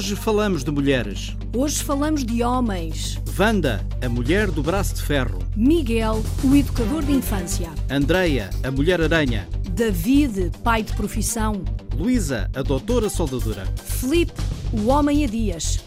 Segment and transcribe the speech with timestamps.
[0.00, 1.36] Hoje falamos de mulheres.
[1.54, 3.20] Hoje falamos de homens.
[3.38, 5.40] Wanda, a mulher do braço de ferro.
[5.54, 7.68] Miguel, o educador de infância.
[7.90, 9.46] Andreia, a mulher-aranha.
[9.72, 11.62] David, pai de profissão.
[11.94, 13.66] Luísa, a doutora soldadura.
[13.76, 14.32] Felipe,
[14.72, 15.84] o homem a dias.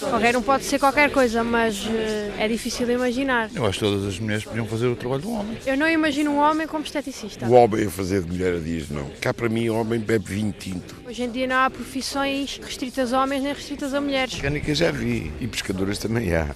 [0.00, 3.50] Qualquer um pode ser qualquer coisa, mas eh, é difícil de imaginar.
[3.54, 5.58] Eu acho que todas as mulheres podiam fazer o trabalho do homem.
[5.66, 7.46] Eu não imagino um homem como esteticista.
[7.46, 9.08] O homem a fazer de mulher a dias, não.
[9.20, 10.94] Cá para mim, o homem bebe vinho tinto.
[11.06, 14.34] Hoje em dia não há profissões restritas a homens nem restritas a mulheres.
[14.34, 15.32] Mecânica já vi.
[15.40, 16.48] E pescadoras também há.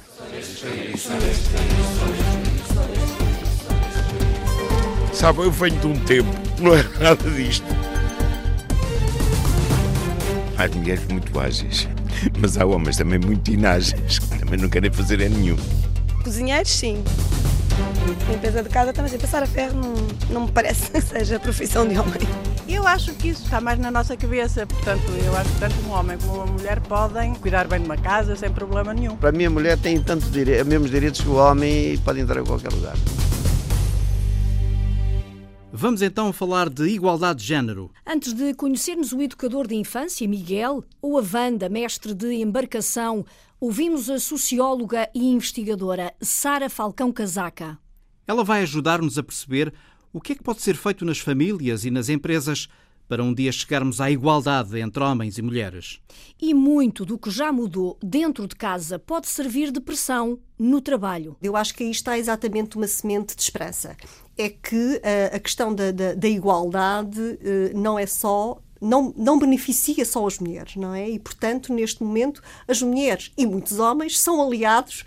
[5.12, 6.30] Sabe, eu venho de um tempo,
[6.60, 7.66] não é nada disto.
[10.60, 11.88] Há mulheres muito ágeis,
[12.38, 15.56] mas há homens também muito inágeis, que também não querem fazer é nenhum.
[16.22, 17.02] Cozinheiros, sim.
[18.28, 19.94] Limpeza de casa também, passar a ferro não,
[20.28, 22.20] não me parece que seja a profissão de homem.
[22.68, 25.92] Eu acho que isso está mais na nossa cabeça, portanto, eu acho que tanto um
[25.92, 29.16] homem como uma mulher podem cuidar bem de uma casa sem problema nenhum.
[29.16, 30.62] Para mim, a mulher tem tanto dire...
[30.64, 32.96] mesmos direitos que o homem e pode entrar em qualquer lugar.
[35.80, 37.90] Vamos então falar de igualdade de género.
[38.06, 43.24] Antes de conhecermos o educador de infância, Miguel, ou a Wanda, mestre de embarcação,
[43.58, 47.78] ouvimos a socióloga e investigadora Sara Falcão Casaca.
[48.26, 49.72] Ela vai ajudar-nos a perceber
[50.12, 52.68] o que é que pode ser feito nas famílias e nas empresas
[53.10, 55.98] para um dia chegarmos à igualdade entre homens e mulheres.
[56.40, 61.36] E muito do que já mudou dentro de casa pode servir de pressão no trabalho.
[61.42, 63.96] Eu acho que aí está exatamente uma semente de esperança.
[64.42, 69.38] É que uh, a questão da, da, da igualdade uh, não é só não, não
[69.38, 71.10] beneficia só as mulheres, não é?
[71.10, 75.04] E, portanto, neste momento, as mulheres e muitos homens são aliados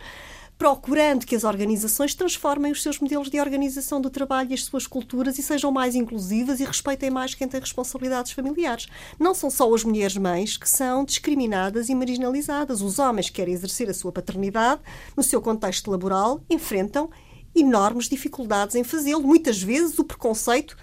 [0.58, 4.88] procurando que as organizações transformem os seus modelos de organização do trabalho e as suas
[4.88, 8.88] culturas e sejam mais inclusivas e respeitem mais quem tem responsabilidades familiares.
[9.20, 12.82] Não são só as mulheres mães que são discriminadas e marginalizadas.
[12.82, 14.82] Os homens que querem exercer a sua paternidade
[15.18, 17.10] no seu contexto laboral enfrentam
[17.56, 19.24] enormes dificuldades em fazê-lo.
[19.24, 20.78] Muitas vezes o preconceito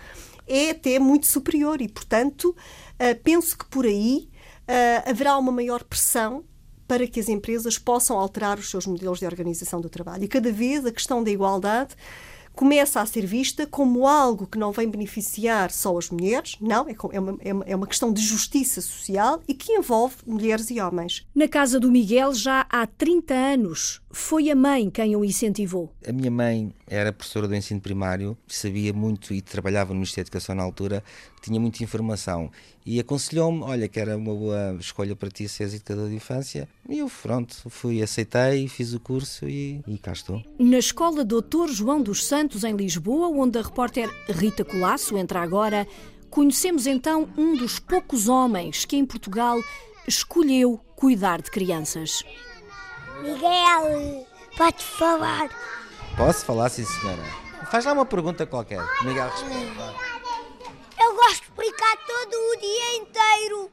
[0.46, 2.54] é até muito superior e, portanto,
[2.98, 4.28] eh, penso que por aí
[4.66, 6.44] eh, haverá uma maior pressão
[6.86, 10.24] para que as empresas possam alterar os seus modelos de organização do trabalho.
[10.24, 11.94] E cada vez a questão da igualdade
[12.52, 16.96] começa a ser vista como algo que não vem beneficiar só as mulheres, não, é,
[17.12, 21.26] é uma, é uma questão de justiça social e que envolve mulheres e homens.
[21.34, 25.92] Na casa do Miguel, já há 30 anos, foi a mãe quem o incentivou.
[26.06, 30.28] A minha mãe era professora do ensino primário, sabia muito e trabalhava no Ministério da
[30.28, 31.02] Educação na altura,
[31.40, 32.50] tinha muita informação
[32.84, 36.68] e aconselhou-me, olha, que era uma boa escolha para ti ser educador de infância.
[36.88, 40.42] E eu, pronto, fui, aceitei, fiz o curso e, e cá estou.
[40.58, 45.86] Na Escola Doutor João dos Santos, em Lisboa, onde a repórter Rita Colasso entra agora,
[46.28, 49.60] conhecemos então um dos poucos homens que em Portugal
[50.06, 52.24] escolheu cuidar de crianças.
[53.22, 54.26] Miguel,
[54.56, 55.48] pode falar.
[56.16, 57.22] Posso falar, sim, senhora?
[57.70, 58.80] Faz lá uma pergunta qualquer.
[59.02, 59.72] Miguel responde.
[61.00, 63.70] Eu gosto de brincar todo o dia inteiro.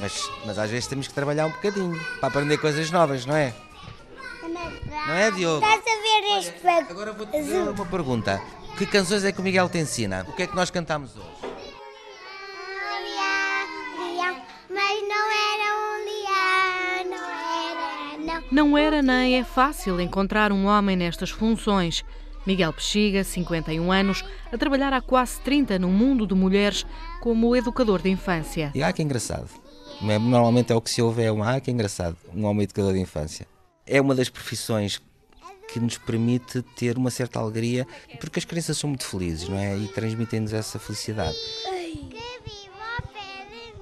[0.00, 3.54] Mas, mas às vezes temos que trabalhar um bocadinho para aprender coisas novas, não é?
[4.42, 5.64] Não é, Diogo?
[5.64, 8.42] Estás a ver este Olha, Agora vou-te fazer uma pergunta.
[8.76, 10.24] Que canções é que o Miguel te ensina?
[10.28, 11.48] O que é que nós cantamos hoje?
[14.70, 15.47] Mas não era
[18.50, 18.76] não.
[18.76, 22.04] Era nem é fácil encontrar um homem nestas funções.
[22.46, 26.86] Miguel Pexiga, 51 anos, a trabalhar há quase 30 no mundo de mulheres
[27.20, 28.72] como educador de infância.
[28.74, 29.48] E ah, que engraçado.
[30.00, 33.00] Normalmente é o que se ouve, é um ah, que engraçado, um homem educador de
[33.00, 33.46] infância.
[33.84, 35.02] É uma das profissões
[35.68, 37.86] que nos permite ter uma certa alegria,
[38.18, 39.76] porque as crianças são muito felizes, não é?
[39.76, 41.36] E transmitem-nos essa felicidade.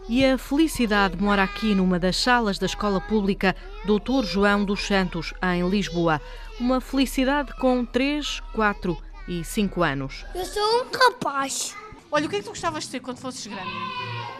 [0.08, 5.34] E a felicidade mora aqui numa das salas da escola pública Doutor João dos Santos,
[5.42, 6.20] em Lisboa.
[6.60, 10.24] Uma felicidade com 3, 4 e 5 anos.
[10.32, 11.74] Eu sou um rapaz.
[12.10, 13.68] Olha, o que é que tu gostavas de ser quando fosses grande?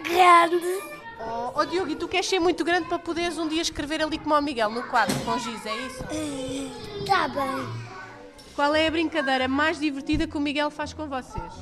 [0.04, 0.82] Grande.
[1.18, 4.18] Oh, oh Diogo, e tu queres ser muito grande para poderes um dia escrever ali
[4.18, 6.04] como o Miguel, no quadro, com giz, é isso?
[7.04, 7.86] Tá bem.
[8.54, 11.52] Qual é a brincadeira mais divertida que o Miguel faz com vocês?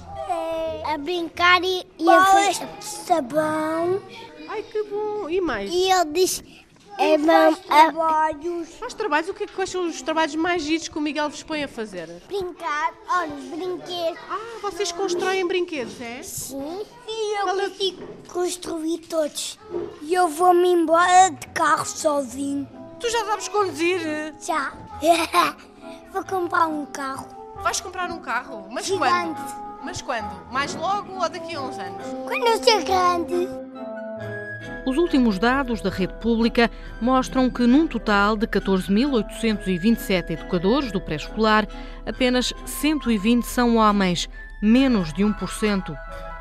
[0.86, 4.00] A brincar e, e a fazer sabão.
[4.48, 5.28] Ai, que bom!
[5.28, 5.70] E mais?
[5.72, 6.64] E ele disse...
[6.96, 8.68] É bom, trabalhos.
[8.74, 9.28] Faz trabalhos?
[9.28, 11.68] O que, é, quais são os trabalhos mais giros que o Miguel vos põe a
[11.68, 12.06] fazer?
[12.28, 14.18] Brincar, olha, os brinquedos.
[14.30, 16.22] Ah, vocês constroem brinquedos, é?
[16.22, 16.84] Sim.
[17.08, 19.58] E eu consigo construir todos.
[20.02, 22.68] E eu vou-me embora de carro sozinho.
[23.00, 24.00] Tu já sabes conduzir?
[24.40, 24.72] Já.
[26.12, 27.26] vou comprar um carro.
[27.56, 28.68] Vais comprar um carro?
[28.70, 29.10] Mas Gigante.
[29.10, 29.63] quando?
[29.84, 30.50] Mas quando?
[30.50, 32.02] Mais logo ou daqui a uns anos?
[32.26, 33.48] Quando eu ser grande.
[34.86, 36.70] Os últimos dados da rede pública
[37.00, 41.66] mostram que, num total de 14.827 educadores do pré-escolar,
[42.06, 44.28] apenas 120 são homens,
[44.60, 45.96] menos de 1%.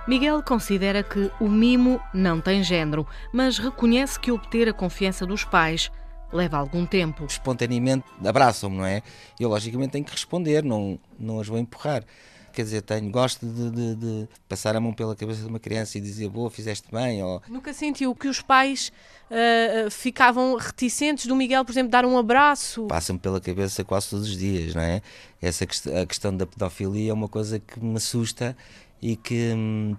[0.08, 5.46] Miguel considera que o mimo não tem género, mas reconhece que obter a confiança dos
[5.46, 5.90] pais
[6.32, 7.26] leva algum tempo.
[7.26, 9.02] Espontaneamente abraçam-me, não é?
[9.40, 12.04] Eu, logicamente, tenho que responder, não, não as vou empurrar.
[12.54, 15.98] Quer dizer, tenho, gosto de, de, de, passar a mão pela cabeça de uma criança
[15.98, 17.24] e dizer, boa, fizeste bem.
[17.24, 17.42] Ou...
[17.50, 18.92] Nunca sentiu que os pais
[19.30, 22.86] uh, ficavam reticentes do Miguel, por exemplo, dar um abraço?
[22.86, 25.02] Passa-me pela cabeça quase todos os dias, não é?
[25.42, 28.56] Essa a questão da pedofilia é uma coisa que me assusta
[29.02, 29.52] e que.
[29.56, 29.96] Hum,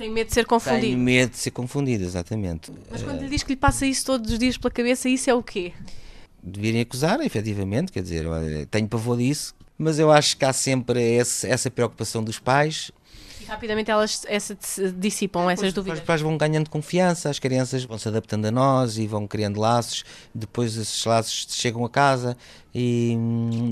[0.00, 0.86] tem medo de ser confundido.
[0.86, 2.72] Tem medo de ser confundido, exatamente.
[2.90, 5.34] Mas quando lhe diz que lhe passa isso todos os dias pela cabeça, isso é
[5.34, 5.74] o quê?
[6.42, 8.24] De virem acusar, efetivamente, quer dizer,
[8.70, 12.92] tenho pavor disso, mas eu acho que há sempre esse, essa preocupação dos pais
[13.50, 14.56] rapidamente elas essa,
[14.96, 15.98] dissipam essas dúvidas.
[15.98, 19.58] Os pais vão ganhando confiança, as crianças vão se adaptando a nós e vão criando
[19.58, 22.36] laços, depois esses laços chegam a casa
[22.72, 23.16] e,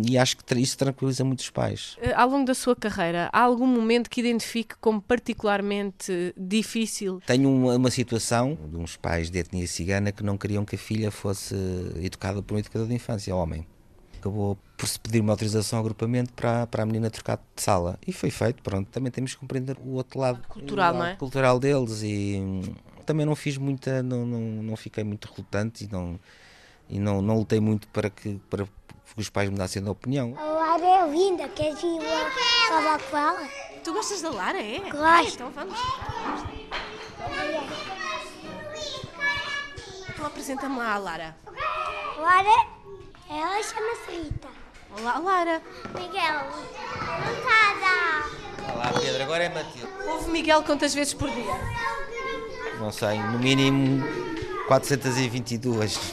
[0.09, 1.97] e acho que isso tranquiliza muito os pais.
[2.03, 7.23] Eh, ao longo da sua carreira, há algum momento que identifique como particularmente difícil?
[7.25, 10.79] Tenho uma, uma situação de uns pais de etnia cigana que não queriam que a
[10.79, 11.55] filha fosse
[12.03, 13.65] educada por um educador de infância, homem
[14.19, 17.99] acabou por se pedir uma autorização ao agrupamento para, para a menina trocar de sala.
[18.07, 18.89] E foi feito, pronto.
[18.91, 20.41] Também temos que compreender o outro lado.
[20.49, 21.17] Cultural, lado não é?
[21.17, 22.63] Cultural deles e hum,
[23.07, 26.21] também não fiz muita, não, não, não fiquei muito relutante e não,
[26.89, 28.71] e não, não lutei muito para que, para que
[29.17, 30.35] os pais mudassem de opinião.
[30.39, 32.01] A Lara é linda, queres ir
[32.69, 33.49] falar com ela?
[33.83, 34.79] Tu gostas da Lara, é?
[34.81, 34.97] Gosto.
[35.03, 35.79] Ah, então vamos.
[40.09, 41.37] Então apresenta-me lá a Lara.
[42.19, 42.78] Lara
[43.31, 44.49] ela chama-se Rita.
[44.99, 45.63] Olá, Lara.
[45.95, 46.45] Miguel,
[47.05, 48.75] montada.
[48.75, 49.23] Olá, Pedro.
[49.23, 49.89] Agora é Matilde.
[50.07, 51.55] Ouve Miguel quantas vezes por dia?
[52.81, 54.03] Não sei, no mínimo
[54.69, 56.13] 422.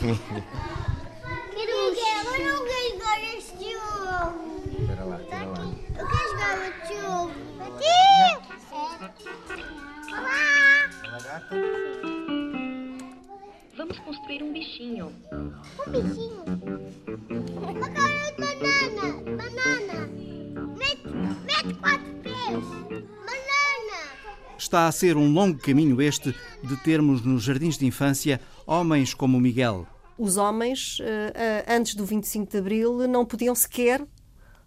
[14.86, 15.12] Um bichinho.
[15.88, 16.44] Um bichinho?
[18.38, 20.08] Banana, banana.
[20.78, 21.08] Mete,
[21.46, 22.66] mete quatro pés.
[22.90, 24.00] Banana.
[24.58, 29.38] Está a ser um longo caminho este de termos nos jardins de infância homens como
[29.38, 29.88] o Miguel.
[30.18, 34.06] Os homens, eh, eh, antes do 25 de Abril, não podiam sequer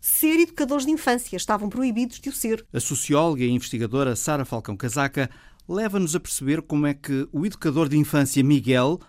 [0.00, 2.64] ser educadores de infância, estavam proibidos de o ser.
[2.73, 5.31] A socióloga e investigadora Sara Falcão Casaca
[5.67, 9.00] leva-nos a perceber como é que o educador de infância Miguel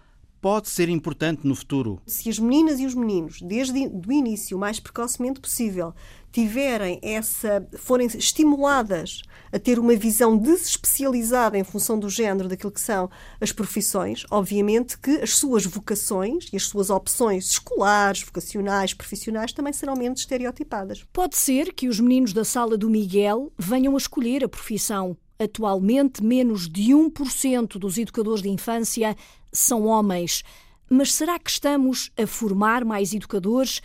[0.41, 2.01] pode ser importante no futuro.
[2.05, 5.93] Se as meninas e os meninos, desde o início, o mais precocemente possível,
[6.31, 9.21] tiverem essa, forem estimuladas
[9.51, 13.09] a ter uma visão desespecializada em função do género daquilo que são
[13.41, 19.73] as profissões, obviamente que as suas vocações e as suas opções escolares, vocacionais, profissionais também
[19.73, 21.03] serão menos estereotipadas.
[21.11, 25.17] Pode ser que os meninos da sala do Miguel venham a escolher a profissão.
[25.41, 29.15] Atualmente, menos de 1% dos educadores de infância
[29.51, 30.43] são homens.
[30.89, 33.81] Mas será que estamos a formar mais educadores?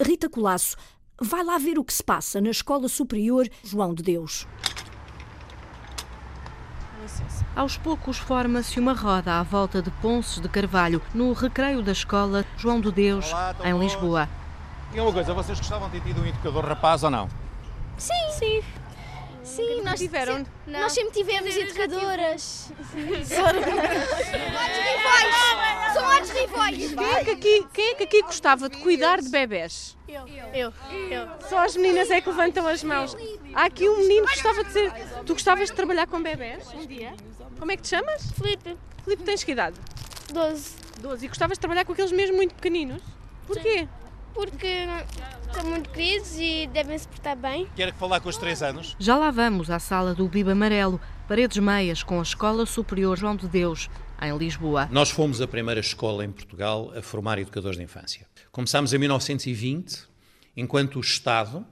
[0.00, 0.76] Rita Colasso,
[1.20, 4.46] vai lá ver o que se passa na Escola Superior João de Deus.
[7.54, 12.44] Aos poucos forma-se uma roda à volta de Ponces de Carvalho, no recreio da Escola
[12.56, 14.28] João de Deus, Olá, em Lisboa.
[14.92, 17.28] E uma coisa, vocês gostavam de ter tido um educador rapaz ou não?
[17.96, 18.62] Sim, sim.
[19.54, 22.72] Sim, nós, tiveram, se, nós sempre tivemos educadoras.
[25.92, 26.94] São atos rivais!
[26.94, 29.96] Quem é, que aqui, quem é que aqui gostava de cuidar de bebés?
[30.08, 30.26] Eu.
[30.52, 30.72] Eu.
[31.08, 31.28] Eu.
[31.48, 33.16] Só as meninas é que levantam as mãos.
[33.54, 34.92] Há aqui um menino que gostava de ser.
[35.24, 36.66] Tu gostavas de trabalhar com bebés?
[36.74, 37.14] Um dia.
[37.58, 38.32] Como é que te chamas?
[38.32, 38.76] Felipe.
[39.04, 39.76] Felipe, tens que idade?
[40.32, 40.72] Doze.
[40.98, 41.26] Doze.
[41.26, 43.02] E gostavas de trabalhar com aqueles mesmo muito pequeninos?
[43.46, 43.80] Porquê?
[43.80, 43.88] Sim.
[44.34, 44.86] Porque
[45.54, 47.68] são muito queridos e devem se portar bem.
[47.76, 48.96] Quer falar com os três anos?
[48.98, 53.36] Já lá vamos à sala do Biba Amarelo, paredes meias com a Escola Superior João
[53.36, 53.88] de Deus,
[54.20, 54.88] em Lisboa.
[54.90, 58.26] Nós fomos a primeira escola em Portugal a formar educadores de infância.
[58.50, 60.02] Começámos em 1920,
[60.56, 61.64] enquanto o Estado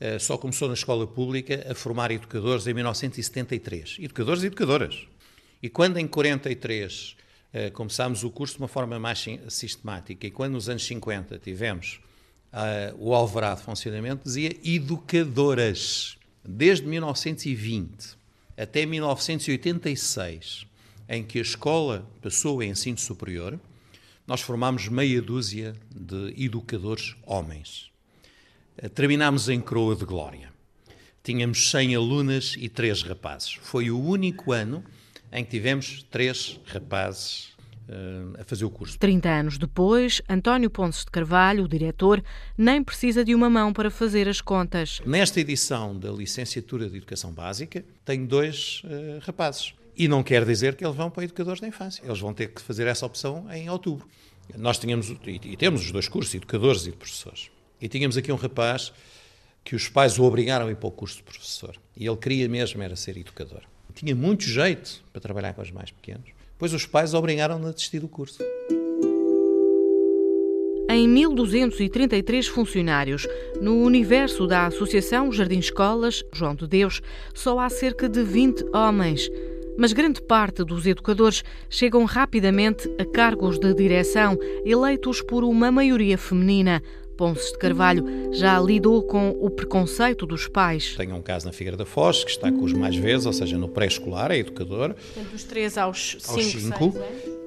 [0.00, 3.96] eh, só começou na escola pública a formar educadores em 1973.
[4.00, 5.06] Educadores e educadoras.
[5.62, 7.22] E quando em 43 eh,
[7.72, 12.00] começámos o curso de uma forma mais sistemática e quando nos anos 50 tivemos
[12.52, 16.16] uh, o alvará de funcionamento, dizia educadoras.
[16.44, 18.16] Desde 1920
[18.56, 20.66] até 1986,
[21.08, 23.58] em que a escola passou a ensino superior,
[24.26, 27.90] nós formámos meia dúzia de educadores homens.
[28.82, 30.52] Uh, terminámos em coroa de glória.
[31.22, 33.54] tínhamos 100 alunas e 3 rapazes.
[33.62, 34.82] Foi o único ano
[35.32, 37.50] em que tivemos 3 rapazes
[37.88, 38.98] uh, a fazer o curso.
[38.98, 42.22] 30 anos depois, António Pontes de Carvalho, o diretor,
[42.56, 45.00] nem precisa de uma mão para fazer as contas.
[45.04, 49.74] Nesta edição da licenciatura de Educação Básica, tenho dois uh, rapazes.
[49.96, 52.04] E não quer dizer que eles vão para educadores da infância.
[52.04, 54.06] Eles vão ter que fazer essa opção em outubro.
[54.56, 57.50] Nós tínhamos, e temos os dois cursos, educadores e de professores.
[57.80, 58.92] E tínhamos aqui um rapaz
[59.64, 61.76] que os pais o obrigaram a ir para o curso de professor.
[61.96, 63.62] E ele queria mesmo era ser educador.
[63.98, 66.30] Tinha muito jeito para trabalhar com os mais pequenos.
[66.56, 68.38] Pois os pais obrigaram-no a desistir do curso.
[70.88, 73.26] Em 1233 funcionários,
[73.60, 77.02] no universo da Associação Jardim Escolas João de Deus,
[77.34, 79.28] só há cerca de 20 homens.
[79.76, 86.16] Mas grande parte dos educadores chegam rapidamente a cargos de direção, eleitos por uma maioria
[86.16, 86.80] feminina.
[87.18, 90.94] Ponce de Carvalho já lidou com o preconceito dos pais.
[90.96, 93.58] Tenho um caso na Figueira da Foz, que está com os mais vezes, ou seja,
[93.58, 94.94] no pré-escolar, é educador.
[94.94, 96.98] Portanto, dos 3 aos 5, aos 5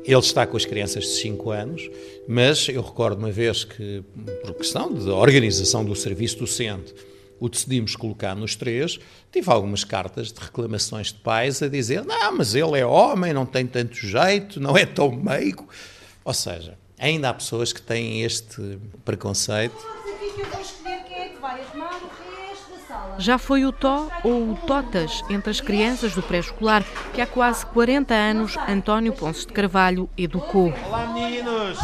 [0.03, 1.89] ele está com as crianças de 5 anos,
[2.27, 4.03] mas eu recordo uma vez que,
[4.41, 6.93] por questão de organização do serviço docente,
[7.39, 8.99] o decidimos colocar nos três,
[9.31, 13.45] tive algumas cartas de reclamações de pais a dizer: não, mas ele é homem, não
[13.45, 15.67] tem tanto jeito, não é tão meigo.
[16.25, 19.75] Ou seja, ainda há pessoas que têm este preconceito.
[23.17, 27.65] Já foi o Tó ou o Totas entre as crianças do pré-escolar que há quase
[27.65, 30.74] 40 anos António Ponce de Carvalho educou.
[30.88, 31.77] Olá meninos!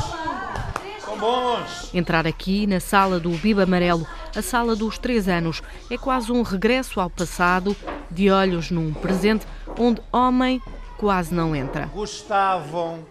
[1.19, 1.89] Bons!
[1.95, 4.05] Entrar aqui na sala do Biba Amarelo,
[4.35, 7.75] a sala dos 3 anos, é quase um regresso ao passado,
[8.11, 9.47] de olhos num presente
[9.79, 10.61] onde homem
[10.95, 11.87] quase não entra.
[11.87, 13.03] Gostavam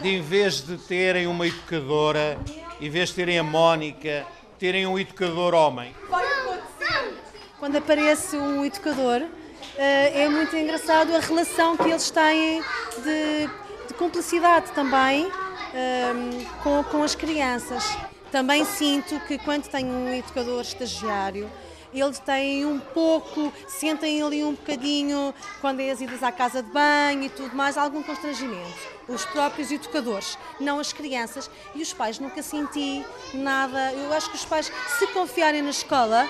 [0.00, 2.38] de, em vez de terem uma educadora,
[2.80, 4.26] em vez de terem a Mónica,
[4.58, 5.94] terem um educador homem?
[7.58, 9.22] Quando aparece um educador,
[9.76, 12.60] eh, é muito engraçado a relação que eles têm
[13.04, 13.48] de,
[13.88, 15.30] de cumplicidade também
[15.72, 17.84] ehm, com, com as crianças.
[18.30, 21.50] Também sinto que quando tenho um educador estagiário,
[21.92, 26.70] eles têm um pouco, sentem ali um bocadinho, quando é as idas à casa de
[26.70, 28.92] banho e tudo mais, algum constrangimento.
[29.08, 31.50] Os próprios educadores, não as crianças.
[31.74, 33.92] E os pais nunca senti nada.
[33.92, 36.28] Eu acho que os pais, se confiarem na escola,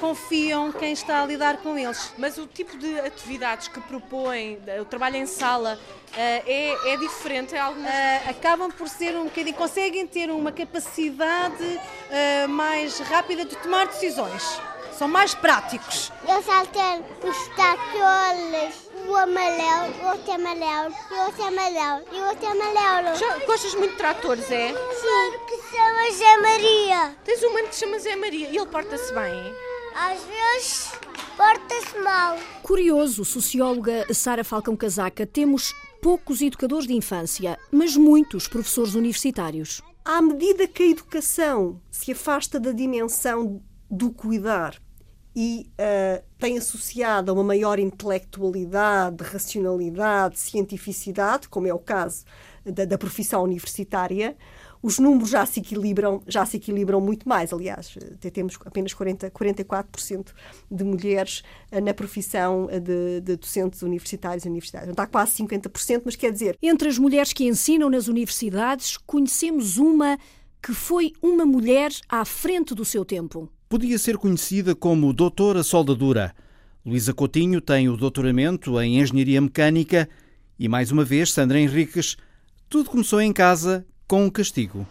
[0.00, 2.12] confiam quem está a lidar com eles.
[2.16, 5.78] Mas o tipo de atividades que propõem, o trabalho em sala,
[6.16, 7.54] eh, é, é diferente?
[7.54, 7.90] É algumas...
[7.90, 13.86] uh, acabam por ser um bocadinho, conseguem ter uma capacidade uh, mais rápida de tomar
[13.86, 14.60] decisões.
[14.92, 16.10] São mais práticos.
[16.28, 22.26] Eu saltei os tacioles, o amarelo, o outro amarelo, e o outro amarelo, e o
[22.26, 23.16] outro amarelo.
[23.16, 24.68] Já gostas muito de tratores, é?
[24.70, 27.16] Sim, que se chama Zé Maria.
[27.24, 29.67] Tens um mano que se chama Zé Maria e ele porta-se bem?
[30.00, 30.92] Às vezes
[31.36, 32.38] porta-se mal.
[32.62, 39.82] Curioso, socióloga Sara Falcão Casaca, temos poucos educadores de infância, mas muitos professores universitários.
[40.04, 44.80] À medida que a educação se afasta da dimensão do cuidar
[45.34, 52.24] e uh, tem associado a uma maior intelectualidade, racionalidade, cientificidade, como é o caso
[52.64, 54.36] da, da profissão universitária,
[54.82, 57.52] os números já se equilibram, já se equilibram muito mais.
[57.52, 57.96] Aliás,
[58.32, 60.26] temos apenas 40, 44%
[60.70, 64.90] de mulheres eh, na profissão eh, de, de docentes universitários e universitários.
[64.90, 66.56] Está quase 50%, mas quer dizer.
[66.62, 70.18] Entre as mulheres que ensinam nas universidades, conhecemos uma
[70.62, 73.50] que foi uma mulher à frente do seu tempo.
[73.68, 76.34] Podia ser conhecida como doutora soldadura.
[76.84, 80.08] Luísa Coutinho tem o doutoramento em Engenharia Mecânica
[80.58, 82.16] e, mais uma vez, Sandra Henriques.
[82.68, 84.86] Tudo começou em casa com um castigo.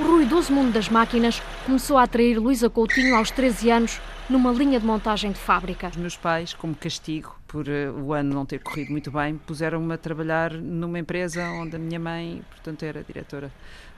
[0.00, 4.80] O ruidoso mundo das máquinas começou a atrair Luísa Coutinho aos 13 anos numa linha
[4.80, 5.88] de montagem de fábrica.
[5.88, 9.92] Os meus pais, como castigo por uh, o ano não ter corrido muito bem, puseram-me
[9.92, 13.52] a trabalhar numa empresa onde a minha mãe, portanto, era diretora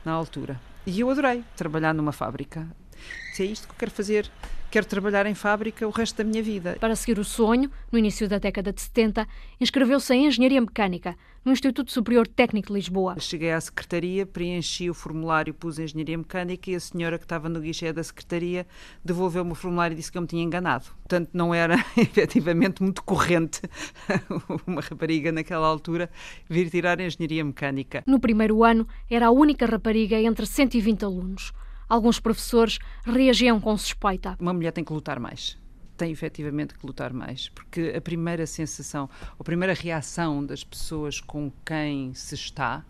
[0.05, 0.61] na altura.
[0.85, 2.67] E eu adorei trabalhar numa fábrica.
[3.33, 4.29] Se é isto que eu quero fazer
[4.71, 6.77] quero trabalhar em fábrica o resto da minha vida.
[6.81, 9.27] Para seguir o sonho, no início da década de 70,
[9.61, 13.15] inscreveu-se em Engenharia Mecânica, no Instituto Superior Técnico de Lisboa.
[13.21, 17.61] Cheguei à secretaria, preenchi o formulário, pus Engenharia Mecânica e a senhora que estava no
[17.61, 18.67] guichê da secretaria
[19.05, 20.87] devolveu-me o formulário e disse que eu me tinha enganado.
[20.97, 23.61] Portanto, não era efetivamente muito corrente
[24.67, 26.11] uma rapariga naquela altura
[26.49, 28.03] vir tirar Engenharia Mecânica.
[28.07, 31.53] No primeiro ano, era a única rapariga entre 120 alunos.
[31.89, 34.37] Alguns professores reagiam com suspeita.
[34.41, 35.57] Uma mulher tem que lutar mais
[35.97, 41.51] tem efetivamente que lutar mais, porque a primeira sensação, a primeira reação das pessoas com
[41.65, 42.85] quem se está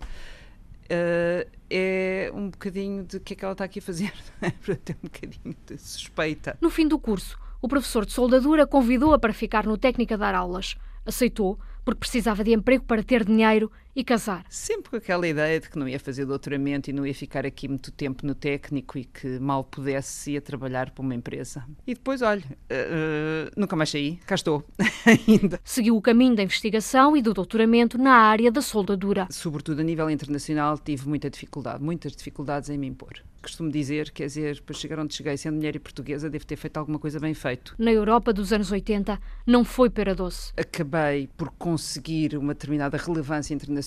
[0.87, 4.13] uh, é um bocadinho de o que é que ela está aqui a fazer,
[4.65, 6.59] para ter um bocadinho de suspeita.
[6.61, 10.35] No fim do curso, o professor de soldadura convidou-a para ficar no técnico a dar
[10.35, 10.77] aulas.
[11.05, 14.45] Aceitou, porque precisava de emprego para ter dinheiro e casar.
[14.51, 17.67] Sempre com aquela ideia de que não ia fazer doutoramento e não ia ficar aqui
[17.67, 21.65] muito tempo no técnico e que mal pudesse ia trabalhar para uma empresa.
[21.87, 24.63] E depois, olha, uh, nunca mais saí, cá estou
[25.27, 25.59] ainda.
[25.65, 29.27] Seguiu o caminho da investigação e do doutoramento na área da soldadura.
[29.31, 34.27] Sobretudo a nível internacional tive muita dificuldade, muitas dificuldades em me impor costumo dizer, quer
[34.27, 37.33] dizer, para chegar onde cheguei sendo mulher e portuguesa, devo ter feito alguma coisa bem
[37.33, 37.77] feito.
[37.79, 40.53] Na Europa dos anos 80, não foi pera doce.
[40.57, 43.86] Acabei por conseguir uma determinada relevância internacional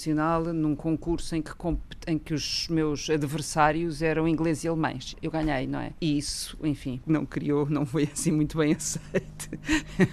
[0.54, 1.52] num concurso em que,
[2.08, 5.16] em que os meus adversários eram ingleses e alemães.
[5.22, 5.94] Eu ganhei, não é?
[6.00, 9.50] E isso, enfim, não criou, não foi assim muito bem aceito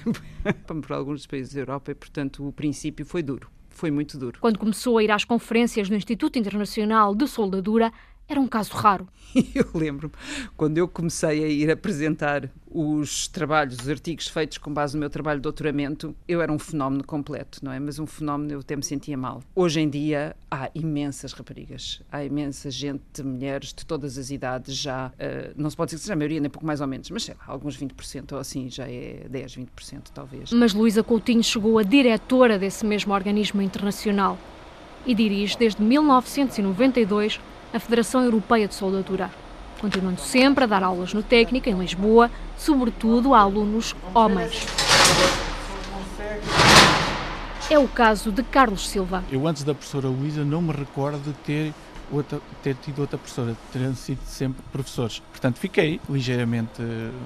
[0.83, 3.51] por alguns países da Europa e, portanto, o princípio foi duro.
[3.69, 4.39] Foi muito duro.
[4.41, 7.93] Quando começou a ir às conferências no Instituto Internacional de Soldadura,
[8.29, 9.07] era um caso raro.
[9.55, 10.15] Eu lembro-me,
[10.57, 15.11] quando eu comecei a ir apresentar os trabalhos, os artigos feitos com base no meu
[15.11, 17.79] trabalho de doutoramento, eu era um fenómeno completo, não é?
[17.79, 19.43] Mas um fenómeno eu até me sentia mal.
[19.55, 25.09] Hoje em dia há imensas raparigas, há imensa gente, mulheres de todas as idades já,
[25.09, 27.25] uh, não se pode dizer que seja a maioria, nem pouco mais ou menos, mas
[27.25, 29.67] sei lá, alguns 20% ou assim, já é 10, 20%
[30.15, 30.53] talvez.
[30.53, 34.39] Mas Luísa Coutinho chegou a diretora desse mesmo organismo internacional
[35.07, 37.41] e dirige desde 1992
[37.77, 39.31] a Federação Europeia de Soldadura,
[39.79, 44.67] continuando sempre a dar aulas no Técnico, em Lisboa, sobretudo a alunos homens.
[47.69, 49.23] É o caso de Carlos Silva.
[49.31, 51.75] Eu, antes da professora Luísa, não me recordo de ter,
[52.11, 55.21] outra, ter tido outra professora, terem sido sempre professores.
[55.31, 56.83] Portanto, fiquei ligeiramente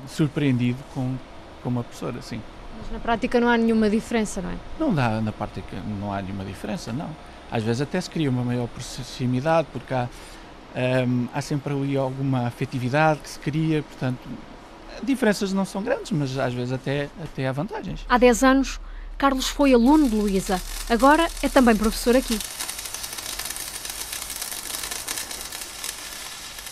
[0.09, 1.15] surpreendido com,
[1.63, 2.41] com uma professora, sim.
[2.81, 4.55] Mas na prática não há nenhuma diferença, não é?
[4.81, 7.11] Não dá, na prática não há nenhuma diferença, não.
[7.53, 10.09] Às vezes até se cria uma maior proximidade, porque há,
[10.75, 14.21] um, há sempre ali alguma afetividade que se cria, portanto,
[15.03, 18.05] diferenças não são grandes, mas às vezes até, até há vantagens.
[18.09, 18.81] Há 10 anos,
[19.19, 22.39] Carlos foi aluno de Luísa, agora é também professor aqui.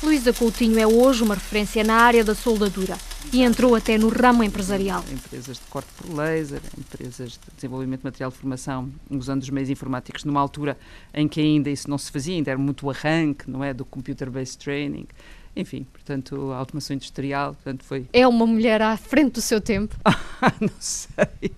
[0.02, 2.96] Luísa Coutinho é hoje uma referência na área da soldadura
[3.32, 5.04] e entrou até no ramo empresarial.
[5.12, 9.70] Empresas de corte por laser, empresas de desenvolvimento de material de formação, usando os meios
[9.70, 10.76] informáticos numa altura
[11.12, 14.58] em que ainda isso não se fazia, ainda era muito arranque, não é, do computer-based
[14.58, 15.06] training
[15.58, 18.06] enfim, portanto, a automação industrial, portanto, foi...
[18.12, 19.96] É uma mulher à frente do seu tempo?
[20.60, 21.50] não sei,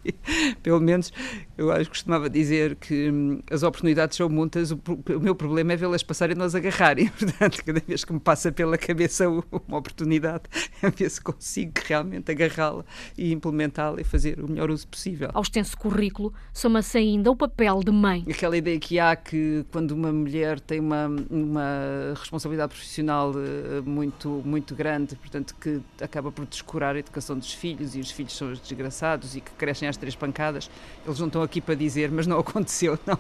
[0.62, 1.12] pelo menos
[1.60, 4.80] eu acho que costumava dizer que hum, as oportunidades são muitas, o,
[5.14, 8.18] o, meu problema é vê-las passar e não as agarrarem, portanto, cada vez que me
[8.18, 10.44] passa pela cabeça uma oportunidade,
[10.82, 12.82] é ver se consigo realmente agarrá-la
[13.16, 15.28] e implementá-la e fazer o melhor uso possível.
[15.34, 18.24] Ao extenso currículo, soma-se ainda o papel de mãe.
[18.30, 24.40] Aquela ideia que há que quando uma mulher tem uma, uma responsabilidade profissional uh, muito,
[24.46, 28.50] muito grande, portanto, que acaba por descurar a educação dos filhos e os filhos são
[28.50, 30.70] os desgraçados e que crescem às três pancadas.
[31.04, 33.18] Eles não estão aqui para dizer, mas não aconteceu, não.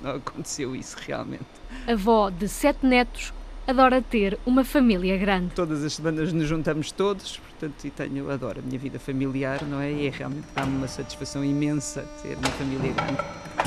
[0.00, 1.44] Não aconteceu isso realmente.
[1.86, 3.32] Avó de sete netos,
[3.66, 5.54] adora ter uma família grande.
[5.54, 9.80] Todas as semanas nos juntamos todos, portanto, e tenho, adoro a minha vida familiar, não
[9.80, 9.92] é?
[9.92, 13.20] E é realmente dá-me uma satisfação imensa ter uma família grande.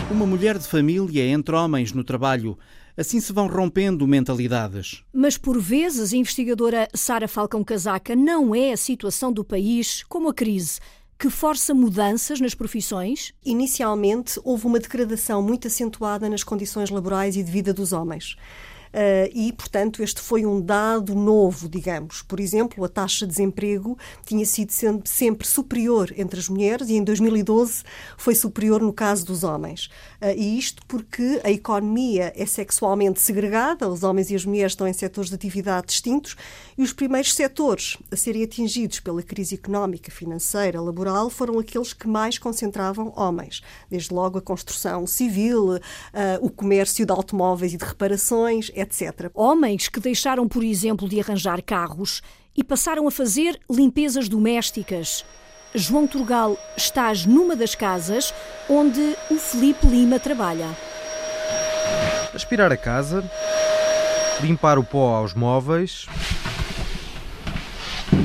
[0.09, 2.57] Uma mulher de família entre homens no trabalho
[2.97, 5.03] Assim se vão rompendo mentalidades.
[5.13, 10.29] Mas por vezes a investigadora Sara Falcão Casaca não é a situação do país como
[10.29, 10.79] a crise
[11.21, 13.31] que força mudanças nas profissões?
[13.45, 18.35] Inicialmente, houve uma degradação muito acentuada nas condições laborais e de vida dos homens.
[18.91, 22.21] Uh, e, portanto, este foi um dado novo, digamos.
[22.21, 24.71] Por exemplo, a taxa de desemprego tinha sido
[25.05, 27.83] sempre superior entre as mulheres e em 2012
[28.17, 29.85] foi superior no caso dos homens.
[30.21, 34.87] Uh, e isto porque a economia é sexualmente segregada, os homens e as mulheres estão
[34.87, 36.35] em setores de atividade distintos
[36.77, 42.07] e os primeiros setores a serem atingidos pela crise económica, financeira, laboral foram aqueles que
[42.07, 43.61] mais concentravam homens.
[43.89, 45.79] Desde logo a construção civil, uh,
[46.41, 49.29] o comércio de automóveis e de reparações, etc.
[49.33, 52.21] Homens que deixaram, por exemplo, de arranjar carros
[52.55, 55.23] e passaram a fazer limpezas domésticas.
[55.73, 58.33] João Turgal estás numa das casas
[58.69, 60.67] onde o Felipe Lima trabalha.
[62.33, 63.29] Aspirar a casa,
[64.41, 66.07] limpar o pó aos móveis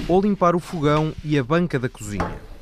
[0.09, 2.56] ou limpar o fogão e a banca da cozinha.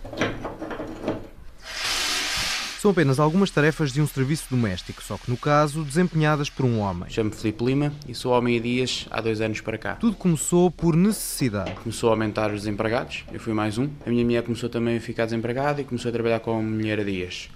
[2.85, 6.81] São apenas algumas tarefas de um serviço doméstico, só que no caso desempenhadas por um
[6.81, 7.09] homem.
[7.09, 9.95] Chamo-me Filipe Lima e sou homem a dias há dois anos para cá.
[9.95, 11.73] Tudo começou por necessidade.
[11.83, 13.89] Começou a aumentar os desempregados, eu fui mais um.
[14.05, 17.05] A minha mulher começou também a ficar desempregada e começou a trabalhar como mulher a
[17.05, 17.49] dias.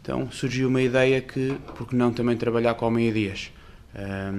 [0.00, 3.50] Então surgiu uma ideia que, por que não também trabalhar com homem a dias?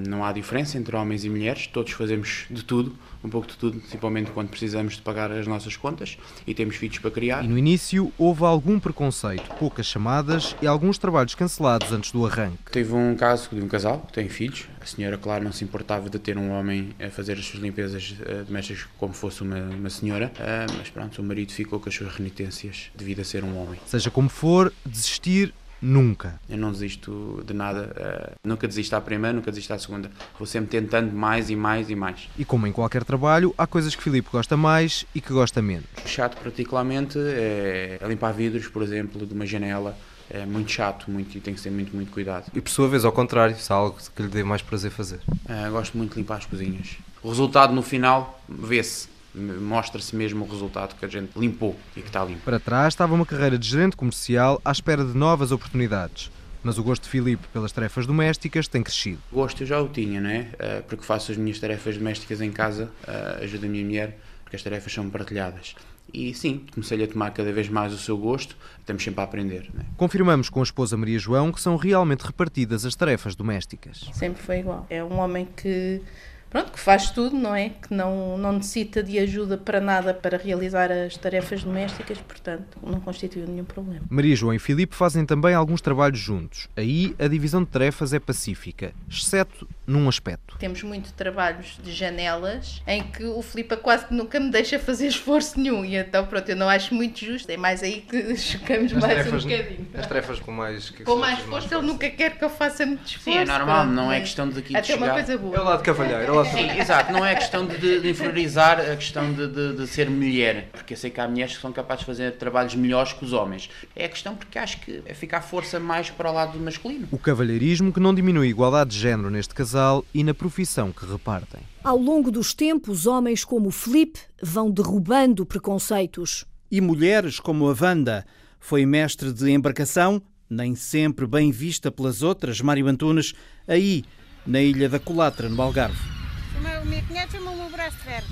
[0.07, 2.95] não há diferença entre homens e mulheres, todos fazemos de tudo,
[3.27, 6.97] um pouco de tudo, principalmente quando precisamos de pagar as nossas contas e temos filhos
[6.97, 7.43] para criar.
[7.43, 12.57] E no início houve algum preconceito, poucas chamadas e alguns trabalhos cancelados antes do arranque.
[12.71, 14.67] Teve um caso de um casal que tem filhos.
[14.81, 18.15] A senhora, claro, não se importava de ter um homem a fazer as suas limpezas
[18.21, 21.95] uh, domésticas como fosse uma, uma senhora, uh, mas pronto, o marido ficou com as
[21.95, 23.79] suas renitências devido a ser um homem.
[23.85, 26.39] Seja como for, desistir Nunca.
[26.49, 27.91] Eu não desisto de nada.
[27.95, 30.11] Uh, nunca desisto à primeira, nunca desisto à segunda.
[30.37, 32.29] Vou sempre tentando mais e mais e mais.
[32.37, 35.85] E como em qualquer trabalho, há coisas que Filipe gosta mais e que gosta menos.
[36.05, 39.97] Chato, particularmente, é, é limpar vidros, por exemplo, de uma janela.
[40.29, 42.51] É muito chato muito, e tem que ser muito, muito cuidado.
[42.53, 45.21] E por sua vez, ao contrário, se há algo que lhe dê mais prazer fazer?
[45.29, 46.97] Uh, gosto muito de limpar as cozinhas.
[47.23, 52.07] O resultado no final vê-se mostra-se mesmo o resultado que a gente limpou e que
[52.07, 52.41] está limpo.
[52.41, 56.31] Para trás estava uma carreira de gerente comercial à espera de novas oportunidades.
[56.63, 59.19] Mas o gosto de Filipe pelas tarefas domésticas tem crescido.
[59.31, 60.49] O gosto eu já o tinha, não é?
[60.59, 64.55] Eh, porque faço as minhas tarefas domésticas em casa, eh, ajudo a minha mulher, porque
[64.55, 65.75] as tarefas são partilhadas.
[66.13, 69.69] E sim, comecei a tomar cada vez mais o seu gosto, estamos sempre a aprender.
[69.77, 69.83] É?
[69.97, 74.09] Confirmamos com a esposa Maria João que são realmente repartidas as tarefas domésticas.
[74.13, 74.85] Sempre foi igual.
[74.89, 76.01] É um homem que
[76.49, 77.69] pronto, que faz tudo, não é?
[77.69, 82.99] Que não, não necessita de ajuda para nada para realizar as tarefas domésticas, portanto, não
[82.99, 84.05] constitui nenhum problema.
[84.09, 86.67] Maria João e Filipe fazem também alguns trabalhos juntos.
[86.75, 90.57] Aí a divisão de tarefas é pacífica, exceto num aspecto.
[90.57, 95.59] Temos muito trabalhos de janelas em que o Filipe quase nunca me deixa fazer esforço
[95.59, 97.49] nenhum e então, pronto, eu não acho muito justo.
[97.49, 99.87] É mais aí que chocamos as mais tarefas, um bocadinho.
[99.93, 100.89] As tarefas com mais...
[100.89, 103.31] Que com mais esforço, ele nunca quer que eu faça muito esforço.
[103.31, 105.05] Sim, é normal, pronto, não é questão de aqui de Até chegar...
[105.05, 105.55] uma coisa boa.
[105.55, 108.95] É o lado cavalheiro, o lado Sim, exato, não é questão de, de inferiorizar a
[108.95, 112.01] questão de, de, de, ser mulher, porque eu sei que há mulheres que são capazes
[112.01, 113.69] de fazer trabalhos melhores que os homens.
[113.95, 117.07] É a questão porque acho que é ficar força mais para o lado masculino.
[117.11, 121.05] O cavalheirismo que não diminui a igualdade de género neste casal e na profissão que
[121.05, 121.61] repartem.
[121.83, 126.45] Ao longo dos tempos, homens como Felipe vão derrubando preconceitos.
[126.69, 128.25] E mulheres como a Wanda
[128.59, 133.33] foi mestre de embarcação, nem sempre bem vista pelas outras, Mário Antunes,
[133.67, 134.03] aí
[134.45, 136.16] na ilha da Colatra, no Algarve.
[136.57, 138.27] O meu cunhado chama-me o braço de ferro.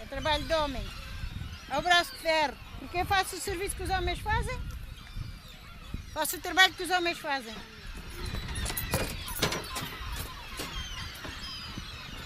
[0.00, 0.86] É trabalho de homem.
[1.68, 2.54] É o braço de ferro.
[2.78, 4.56] Porque eu faço o serviço que os homens fazem.
[6.14, 7.54] Faço o trabalho que os homens fazem.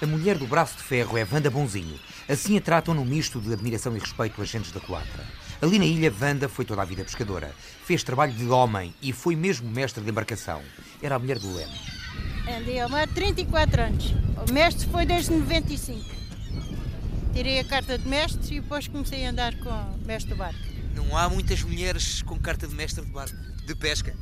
[0.02, 1.98] A mulher do braço de ferro é Vanda Bonzinho.
[2.28, 5.24] Assim a tratam no misto de admiração e respeito agentes da Colatra.
[5.62, 7.54] Ali na ilha, Vanda foi toda a vida pescadora.
[7.84, 10.62] Fez trabalho de homem e foi mesmo mestre de embarcação.
[11.00, 11.95] Era a mulher do Leme.
[12.48, 14.14] Andei a mar 34 anos.
[14.48, 16.14] O mestre foi desde 95.
[17.32, 19.70] Tirei a carta de mestre e depois comecei a andar com
[20.06, 20.58] mestre de barco.
[20.94, 24.14] Não há muitas mulheres com carta de mestre de barco, de pesca?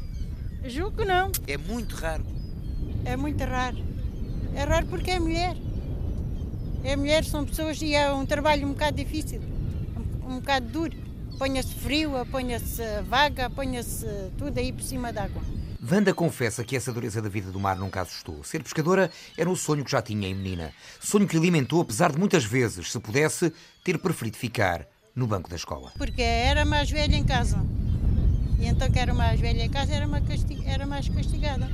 [0.65, 1.31] Julgo que não.
[1.47, 2.25] É muito raro.
[3.05, 3.77] É muito raro.
[4.55, 5.55] É raro porque é mulher.
[6.83, 9.41] É mulher, são pessoas e é um trabalho um bocado difícil,
[10.27, 10.97] um, um bocado duro.
[11.35, 14.07] Apanha-se frio, apanha-se vaga, apanha-se
[14.39, 15.43] tudo aí por cima d'água.
[15.91, 18.43] Wanda confessa que essa dureza da vida do mar nunca assustou.
[18.43, 20.73] Ser pescadora era o sonho que já tinha em menina.
[20.99, 23.53] Sonho que alimentou, apesar de muitas vezes, se pudesse,
[23.85, 25.93] ter preferido ficar no banco da escola.
[25.99, 27.59] Porque era mais velha em casa.
[28.59, 30.67] E então que era mais velha em casa era, castig...
[30.67, 31.71] era mais castigada.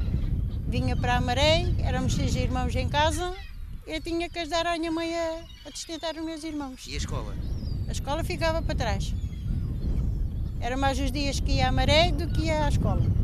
[0.66, 3.32] Vinha para a maré, éramos seis irmãos em casa,
[3.86, 6.84] eu tinha que ajudar a minha mãe a, a sustentar os meus irmãos.
[6.88, 7.36] E a escola?
[7.86, 9.14] A escola ficava para trás.
[10.60, 13.19] Era mais os dias que ia à maré do que ia à escola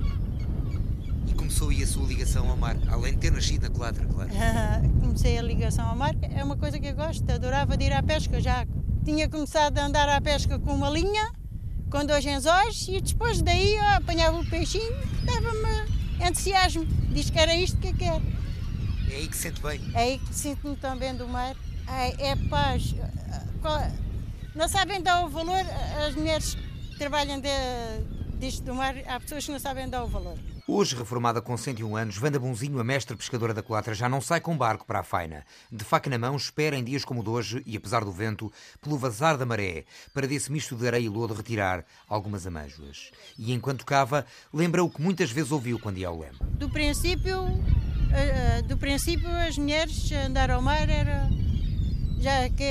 [1.46, 2.76] começou aí a sua ligação ao mar?
[2.88, 4.30] Além de ter nascido na Colatra, claro.
[5.00, 8.02] Comecei a ligação ao mar, é uma coisa que eu gosto, adorava de ir à
[8.02, 8.66] pesca já.
[9.04, 11.32] Tinha começado a andar à pesca com uma linha,
[11.88, 14.92] com dois anzóis, e depois daí eu apanhava o peixinho,
[15.24, 16.84] dava-me entusiasmo.
[17.12, 18.22] Diz que era isto que eu quero.
[19.08, 19.80] É aí que se sente bem?
[19.94, 21.54] É aí que sinto-me tão bem do mar.
[21.88, 22.92] É, é paz.
[24.52, 25.64] Não sabem dar o valor,
[26.04, 26.56] as mulheres
[26.90, 27.48] que trabalham de,
[28.40, 30.36] disto do mar, há pessoas que não sabem dar o valor.
[30.68, 34.40] Hoje, reformada com 101 anos, Vanda Bonzinho, a mestra pescadora da Colatra, já não sai
[34.40, 35.44] com barco para a faina.
[35.70, 38.52] De faca na mão, espera em dias como o de hoje, e apesar do vento,
[38.80, 43.12] pelo vazar da maré, para desse misto de areia e lodo retirar algumas amêijoas.
[43.38, 46.36] E enquanto cava, lembra o que muitas vezes ouviu quando ia ao leme.
[46.58, 47.44] Do princípio,
[48.12, 51.30] eh, eh, do princípio as mulheres andar ao mar era...
[52.18, 52.64] Já que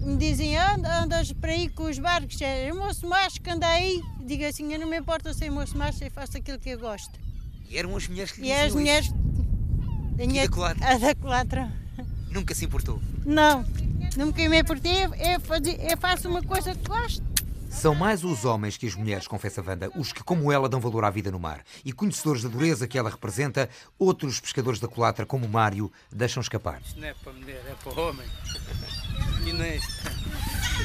[0.00, 4.00] me dizem, anda, andas para aí com os barcos, é moço macho que anda aí.
[4.20, 7.18] Digo assim, eu não me importa ser moço macho, eu faço aquilo que eu gosto.
[7.68, 9.10] E eram as mulheres que lhe E as mulheres...
[9.10, 10.88] Da minha, da Colatra?
[10.88, 11.72] A da Colatra.
[12.30, 13.00] Nunca se importou?
[13.24, 13.64] Não,
[14.16, 17.30] nunca me importei, eu, eu faço uma coisa que gosto.
[17.70, 21.04] São mais os homens que as mulheres, confessa Wanda, os que, como ela, dão valor
[21.04, 21.62] à vida no mar.
[21.84, 26.80] E conhecedores da dureza que ela representa, outros pescadores da culatra, como Mário, deixam escapar.
[26.84, 28.26] Isto não é para mulher, é para homem.
[29.40, 29.76] Aqui não é,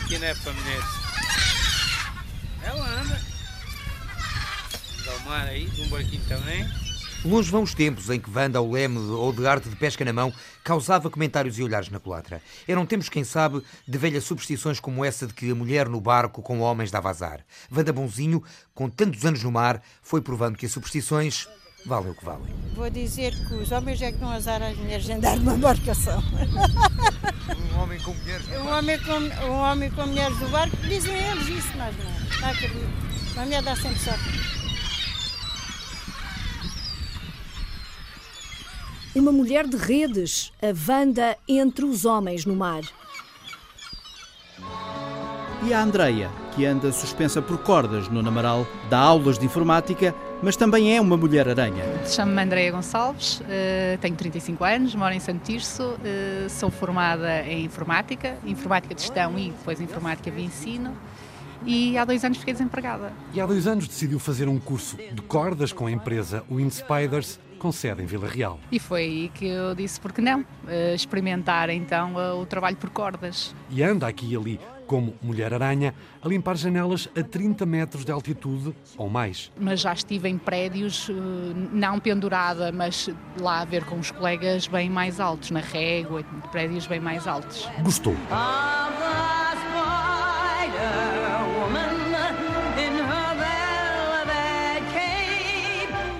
[0.02, 0.86] aqui não é para mulheres.
[2.64, 3.22] Ela anda.
[5.06, 6.66] Dá o mar aí, um barquinho também.
[7.26, 10.14] Longe vão os tempos em que Wanda, ao leme ou de arte de pesca na
[10.14, 12.42] mão, causava comentários e olhares na culatra.
[12.66, 16.42] Eram tempos, quem sabe, de velhas superstições como essa de que a mulher no barco
[16.42, 17.46] com homens dava azar.
[17.70, 18.42] Wanda Bonzinho,
[18.74, 21.50] com tantos anos no mar, foi provando que as superstições
[21.86, 22.54] valem o que valem.
[22.76, 26.22] Vou dizer que os homens é que dão azar às mulheres de andar numa embarcação.
[27.74, 31.48] Um homem com mulheres Um homem com, um homem com mulheres do barco, dizem eles
[31.48, 32.42] isso, mas não.
[32.42, 33.06] Não acredito.
[33.38, 34.24] A mulher dá sempre sorte.
[39.16, 42.84] Uma mulher de redes, a Wanda entre os homens no mar.
[45.64, 50.14] E a Andreia, que anda suspensa por cordas no Namaral, dá aulas de informática,
[50.46, 51.84] mas também é uma mulher-aranha.
[52.06, 57.66] Chamo-me Andreia Gonçalves, eh, tenho 35 anos, moro em Santo Tirso, eh, sou formada em
[57.66, 60.96] informática, informática de gestão e depois informática de ensino.
[61.66, 63.12] E há dois anos fiquei desempregada.
[63.34, 67.40] E há dois anos decidiu fazer um curso de cordas com a empresa Wind Spiders,
[67.58, 68.60] com sede em Vila Real.
[68.72, 70.46] E foi aí que eu disse, por que não?
[70.68, 73.56] Eh, experimentar então o trabalho por cordas.
[73.72, 78.76] E anda aqui e ali, como mulher-aranha, a limpar janelas a 30 metros de altitude
[78.98, 79.52] ou mais.
[79.60, 81.14] Mas já estive em prédios, eh,
[81.72, 86.88] não pendurada, mas lá a ver com os colegas bem mais altos, na régua, prédios
[86.88, 87.68] bem mais altos.
[87.82, 88.16] Gostou.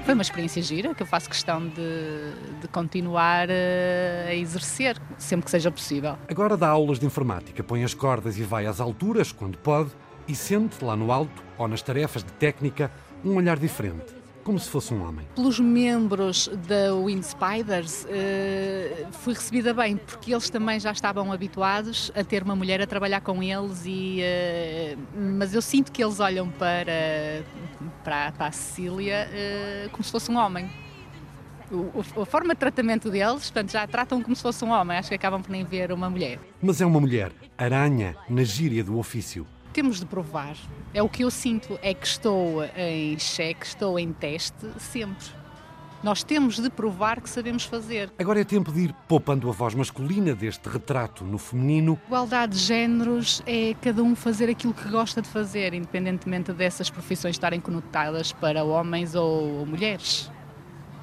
[0.06, 5.46] Foi uma experiência gira que eu faço questão de, de continuar eh, a exercer, sempre
[5.46, 6.16] que seja possível.
[6.30, 9.90] Agora dá aulas de informática, põe as cordas e vai às alturas, quando pode,
[10.28, 12.92] e sente lá no alto, ou nas tarefas de técnica,
[13.24, 14.14] um olhar diferente,
[14.46, 15.26] como se fosse um homem.
[15.36, 22.12] Pelos membros da Wind Spiders, eh, fui recebida bem, porque eles também já estavam habituados
[22.16, 26.20] a ter uma mulher a trabalhar com eles, e, eh, mas eu sinto que eles
[26.20, 27.44] olham para,
[28.04, 30.70] para, para a Cecília eh, como se fosse um homem.
[31.72, 35.10] O- a forma de tratamento deles, portanto, já tratam como se fosse um homem, acho
[35.10, 36.40] que acabam por nem ver uma mulher.
[36.62, 39.48] Mas é uma mulher, aranha, na gíria do ofício.
[39.76, 40.56] Temos de provar.
[40.94, 45.26] É o que eu sinto, é que estou em cheque, estou em teste sempre.
[46.02, 48.10] Nós temos de provar que sabemos fazer.
[48.18, 52.60] Agora é tempo de ir poupando a voz masculina deste retrato no feminino Igualdade de
[52.60, 58.32] géneros é cada um fazer aquilo que gosta de fazer, independentemente dessas profissões estarem conotadas
[58.32, 60.32] para homens ou mulheres.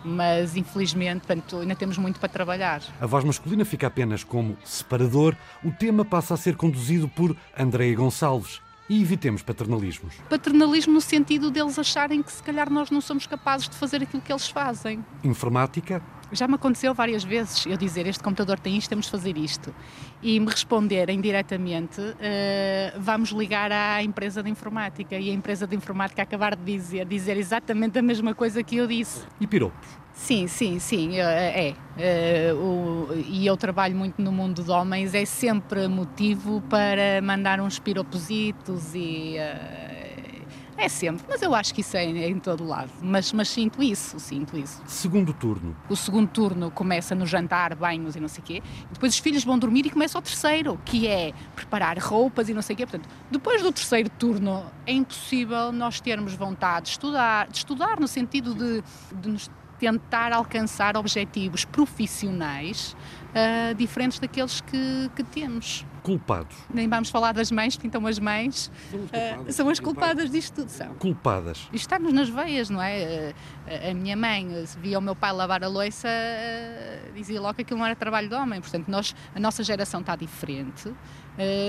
[0.05, 2.83] Mas, infelizmente, portanto, ainda temos muito para trabalhar.
[3.01, 7.97] A voz masculina fica apenas como separador, o tema passa a ser conduzido por Andreia
[7.97, 8.61] Gonçalves.
[8.93, 10.17] E evitemos paternalismos.
[10.29, 14.21] Paternalismo no sentido deles acharem que se calhar nós não somos capazes de fazer aquilo
[14.21, 15.03] que eles fazem.
[15.25, 19.37] Informática, Já me aconteceu várias vezes eu dizer este computador tem isto, temos de fazer
[19.39, 19.75] isto.
[20.23, 25.15] E me responderem diretamente, "Eh, vamos ligar à empresa de informática.
[25.19, 28.87] E a empresa de informática acabar de dizer, dizer exatamente a mesma coisa que eu
[28.87, 29.25] disse.
[29.41, 30.02] e piropos.
[30.15, 31.69] Sim, sim, sim, é.
[31.69, 31.75] é.
[31.99, 37.61] Eh, o- e eu trabalho muito no mundo de homens, é sempre motivo para mandar
[37.61, 39.37] uns piropositos e.
[39.37, 40.43] eh,
[40.77, 42.91] é sempre, mas eu acho que isso é em todo lado.
[43.03, 44.83] Mas, mas sinto isso, sinto isso.
[44.87, 45.77] Segundo turno.
[45.89, 48.63] O segundo turno começa no jantar, banhos e não sei o quê.
[48.91, 52.63] Depois os filhos vão dormir e começa o terceiro, que é preparar roupas e não
[52.63, 52.87] sei o quê.
[52.87, 58.09] Portanto, depois do terceiro turno é impossível nós termos vontade de estudar, de estudar no
[58.09, 58.83] sentido de,
[59.15, 59.51] de nos
[59.87, 62.97] tentar alcançar objetivos profissionais
[63.35, 65.85] ah, diferentes daqueles que, que temos.
[66.05, 66.57] Culpados.
[66.73, 68.71] Nem vamos falar das mães, porque então as mães
[69.13, 70.69] ah, são as culpadas disto tudo.
[70.69, 70.95] São.
[70.95, 71.59] Culpadas.
[71.73, 73.35] Isto está-nos nas veias, não é?
[73.67, 77.63] A- A minha mãe, via o meu pai lavar a louça, eh, dizia logo que
[77.63, 78.61] aquilo não era trabalho de homem.
[78.61, 80.93] Portanto, nós, a nossa geração está diferente,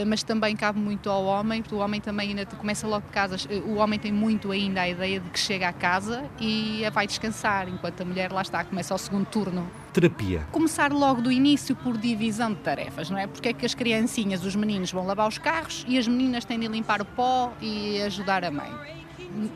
[0.07, 3.37] mas também cabe muito ao homem, porque o homem também ainda começa logo de casa.
[3.49, 7.07] eh, O homem tem muito ainda a ideia de que chega à casa e vai
[7.07, 9.69] descansar, enquanto a mulher lá está, começa o segundo turno.
[9.93, 10.45] Terapia.
[10.51, 13.27] Começar logo do início por divisão de tarefas, não é?
[13.27, 16.59] Porque é que as criancinhas, os meninos vão lavar os carros e as meninas têm
[16.59, 18.71] de limpar o pó e ajudar a mãe.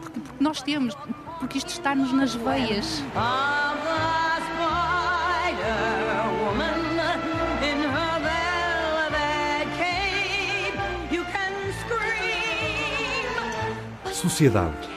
[0.01, 0.95] Porque, porque nós temos,
[1.39, 3.03] porque isto está-nos nas veias.
[14.17, 14.89] Sociedade.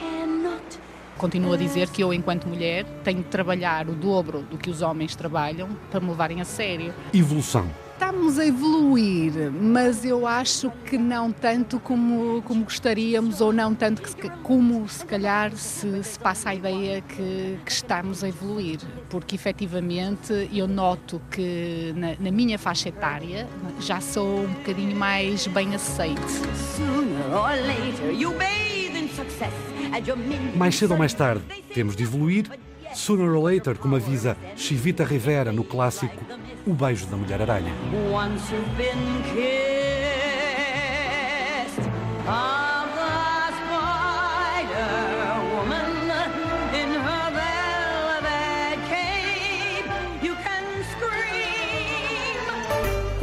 [1.15, 4.81] Continuo a dizer que eu, enquanto mulher, tenho de trabalhar o dobro do que os
[4.81, 6.91] homens trabalham para me levarem a sério.
[7.13, 7.69] Evolução.
[7.93, 14.01] Estamos a evoluir, mas eu acho que não tanto como, como gostaríamos, ou não tanto
[14.01, 19.35] que, como se calhar se, se passa a ideia que, que, estamos a evoluir, porque
[19.35, 23.47] efetivamente eu noto que na, na, minha faixa etária
[23.79, 26.19] já sou um bocadinho mais bem aceite.
[30.55, 31.43] Mais cedo ou mais tarde,
[31.73, 32.45] temos de evoluir
[32.93, 36.25] Sooner or Later, como avisa Chivita Rivera no clássico
[36.65, 37.73] O Beijo da Mulher-Aranha.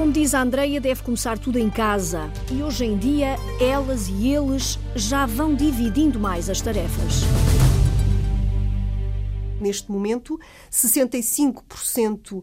[0.09, 2.33] Como diz a Andreia, deve começar tudo em casa.
[2.51, 7.25] E hoje em dia, elas e eles já vão dividindo mais as tarefas.
[9.61, 10.41] Neste momento,
[10.73, 12.43] 65%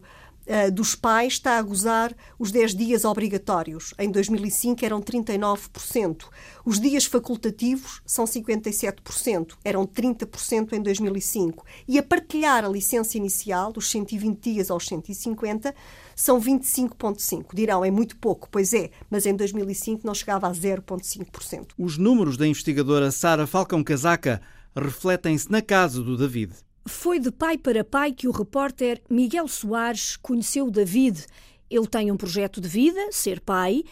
[0.72, 3.92] dos pais está a gozar os 10 dias obrigatórios.
[3.98, 6.24] Em 2005 eram 39%.
[6.64, 11.64] Os dias facultativos são 57%, eram 30% em 2005.
[11.86, 15.74] E a partilhar a licença inicial, dos 120 dias aos 150,
[16.14, 17.54] são 25,5%.
[17.54, 21.68] Dirão, é muito pouco, pois é, mas em 2005 não chegava a 0,5%.
[21.78, 24.40] Os números da investigadora Sara Falcão Casaca
[24.74, 26.65] refletem-se na casa do David.
[26.86, 31.26] Foi de pai para pai que o repórter Miguel Soares conheceu David.
[31.68, 33.82] Ele tem um projeto de vida, ser pai,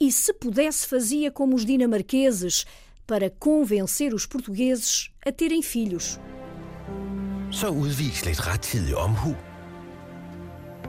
[0.00, 2.64] e se pudesse fazia como os dinamarqueses,
[3.06, 6.18] para convencer os portugueses a terem filhos.
[7.50, 9.34] Så udvis lidt rettidig omhu.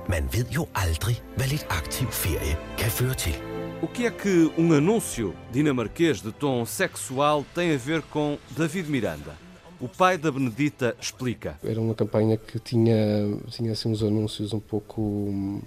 [0.09, 3.35] Man ved jo aldrig, hvad lidt aktiv ferie kan føre til.
[3.81, 8.87] O que é que um anúncio dinamarquês de tom sexual tem a ver com David
[8.89, 9.40] Miranda?
[9.81, 11.57] O pai da Benedita explica.
[11.63, 12.95] Era uma campanha que tinha,
[13.49, 15.59] tinha assim, uns anúncios um pouco hum,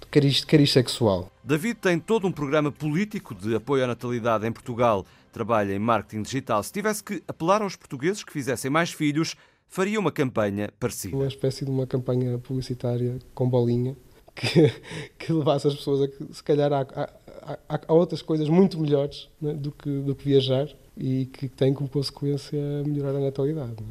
[0.00, 1.28] de cariz, cariz sexual.
[1.42, 5.04] David tem todo um programa político de apoio à natalidade em Portugal.
[5.32, 6.62] Trabalha em marketing digital.
[6.62, 9.34] Se tivesse que apelar aos portugueses que fizessem mais filhos,
[9.66, 11.16] faria uma campanha parecida.
[11.16, 13.96] Uma espécie de uma campanha publicitária com bolinha
[14.36, 14.72] que,
[15.18, 16.86] que levasse as pessoas a se calhar, há,
[17.68, 21.72] há, há outras coisas muito melhores né, do, que, do que viajar e que tem
[21.72, 23.84] como consequência melhorar a natalidade.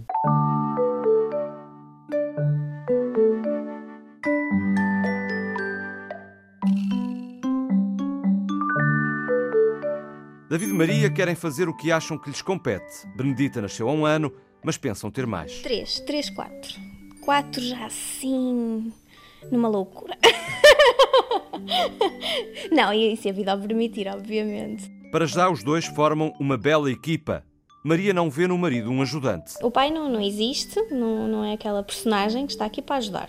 [10.50, 13.08] David e Maria querem fazer o que acham que lhes compete.
[13.16, 14.32] Benedita nasceu há um ano,
[14.64, 15.60] mas pensam ter mais.
[15.60, 16.76] Três, três, quatro.
[17.22, 18.92] Quatro já assim,
[19.52, 20.18] numa loucura.
[22.72, 24.97] Não, e se a vida o permitir, obviamente.
[25.12, 27.44] Para já, os dois formam uma bela equipa.
[27.84, 29.54] Maria não vê no marido um ajudante.
[29.62, 33.28] O pai não, não existe, não, não é aquela personagem que está aqui para ajudar.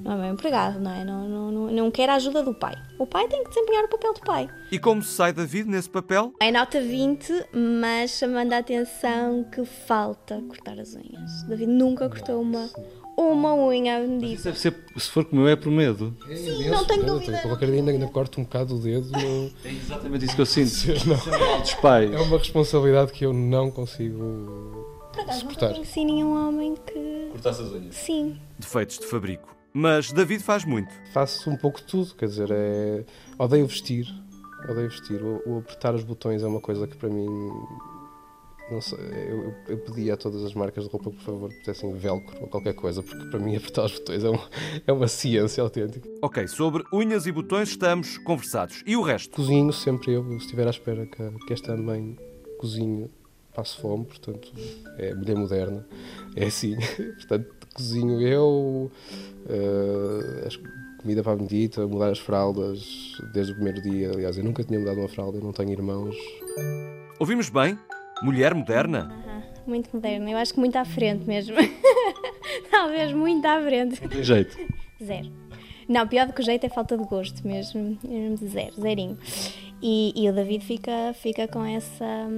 [0.00, 1.04] Não é meu empregado, não é?
[1.04, 2.74] Não, não, não, não quer a ajuda do pai.
[2.98, 4.48] O pai tem que desempenhar o papel do pai.
[4.72, 6.32] E como se sai David nesse papel?
[6.40, 7.32] É nota 20,
[7.80, 11.44] mas chamando a atenção que falta cortar as unhas.
[11.46, 12.68] David nunca cortou uma,
[13.16, 14.06] uma unha.
[14.06, 16.16] Deve ser, se for como eu, é por medo.
[16.28, 17.38] É Sim, não tenho dúvida.
[17.38, 19.10] Qualquer dia ainda, ainda corto um bocado o dedo.
[19.22, 19.50] No...
[19.64, 20.72] É exatamente isso que eu sinto.
[21.06, 21.60] Não.
[21.60, 22.12] Dos pais.
[22.12, 25.68] É uma responsabilidade que eu não consigo Por acaso, suportar.
[25.68, 27.28] Não conheci nenhum homem que...
[27.30, 27.94] Cortasse as unhas?
[27.94, 28.40] Sim.
[28.58, 29.54] Defeitos de fabrico.
[29.72, 30.92] Mas David faz muito.
[31.12, 33.04] Faço um pouco de tudo, quer dizer, é...
[33.38, 34.06] odeio vestir.
[34.68, 35.22] Odeio vestir.
[35.22, 37.26] O, o apertar os botões é uma coisa que para mim
[38.80, 38.98] sei,
[39.28, 42.48] eu, eu pedia a todas as marcas de roupa, por favor, que pusessem velcro ou
[42.48, 44.38] qualquer coisa, porque para mim apertar os botões é, um,
[44.86, 46.08] é uma ciência autêntica.
[46.22, 48.82] Ok, sobre unhas e botões estamos conversados.
[48.86, 49.36] E o resto?
[49.36, 52.16] Cozinho sempre eu, se estiver à espera que, que esta mãe
[52.58, 53.10] cozinhe,
[53.54, 54.52] passo fome, portanto,
[54.98, 55.86] é mulher moderna,
[56.36, 56.76] é assim.
[57.18, 58.90] portanto, cozinho eu,
[59.46, 64.10] uh, comida para a medita, mudar as fraldas desde o primeiro dia.
[64.10, 66.16] Aliás, eu nunca tinha mudado uma fralda, eu não tenho irmãos.
[67.18, 67.78] Ouvimos bem?
[68.22, 69.10] Mulher moderna?
[69.26, 71.56] Uhum, muito moderna, eu acho que muito à frente mesmo.
[72.70, 74.00] Talvez muito à frente.
[74.00, 74.56] Não tem jeito?
[75.02, 75.32] Zero.
[75.88, 77.98] Não, pior do que o jeito é falta de gosto mesmo.
[78.48, 79.18] Zero, zerinho.
[79.82, 82.28] E, e, o David fica, fica com, essa,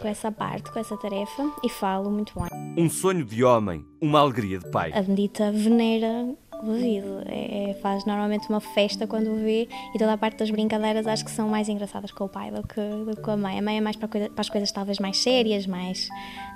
[0.00, 2.48] com essa parte, com essa tarefa e falo muito bem.
[2.78, 4.92] Um sonho de homem, uma alegria de pai.
[4.94, 7.06] A bendita venera o David.
[7.26, 11.06] É, é, faz normalmente uma festa quando o vê e toda a parte das brincadeiras
[11.06, 13.58] acho que são mais engraçadas com o pai do que, do que com a mãe.
[13.58, 16.08] A mãe é mais para, coisa, para as coisas talvez mais sérias, mais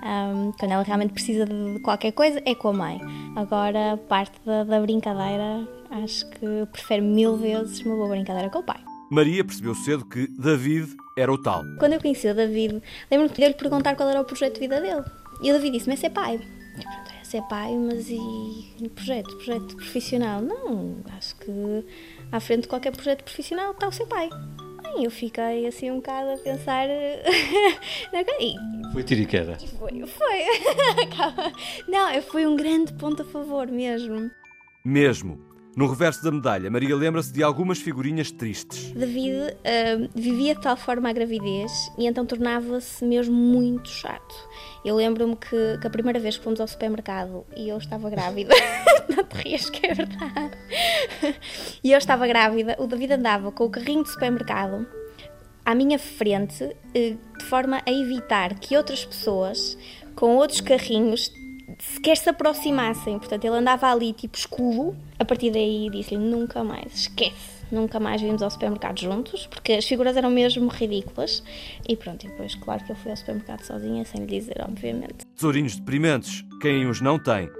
[0.03, 3.01] um, quando ela realmente precisa de qualquer coisa é com a mãe.
[3.37, 8.63] Agora, parte da, da brincadeira, acho que prefiro mil vezes uma boa brincadeira com o
[8.63, 8.81] pai.
[9.11, 11.63] Maria percebeu cedo que David era o tal.
[11.79, 14.81] Quando eu conheci o David, lembro-me de lhe perguntar qual era o projeto de vida
[14.81, 15.03] dele.
[15.43, 16.41] E o David disse-me: é ser pai.
[17.29, 20.41] Ser pai, mas e projeto, projeto profissional?
[20.41, 21.85] Não, acho que
[22.33, 24.31] à frente de qualquer projeto profissional está o ser pai.
[24.83, 26.87] Bem, eu fiquei assim um bocado a pensar.
[28.95, 29.59] foi tiro e queda?
[29.79, 30.45] Foi, foi.
[31.87, 34.31] Não, foi um grande ponto a favor mesmo.
[34.83, 35.48] Mesmo.
[35.79, 38.91] No reverso da medalha, Maria lembra-se de algumas figurinhas tristes.
[38.91, 44.35] David uh, vivia de tal forma a gravidez e então tornava-se mesmo muito chato.
[44.85, 48.53] Eu lembro-me que, que, a primeira vez que fomos ao supermercado e eu estava grávida,
[49.09, 50.59] não te rias que é verdade,
[51.85, 54.85] e eu estava grávida, o David andava com o carrinho de supermercado
[55.65, 59.79] à minha frente, uh, de forma a evitar que outras pessoas
[60.17, 61.31] com outros carrinhos
[61.79, 63.19] sequer se aproximassem.
[63.19, 64.97] Portanto, ele andava ali tipo escudo.
[65.19, 67.59] A partir daí disse-lhe: nunca mais, esquece.
[67.71, 71.43] Nunca mais vimos ao supermercado juntos, porque as figuras eram mesmo ridículas.
[71.87, 75.27] E pronto, e depois, claro que eu fui ao supermercado sozinha, sem lhe dizer, obviamente.
[75.35, 77.51] Tesourinhos deprimentes, quem os não tem.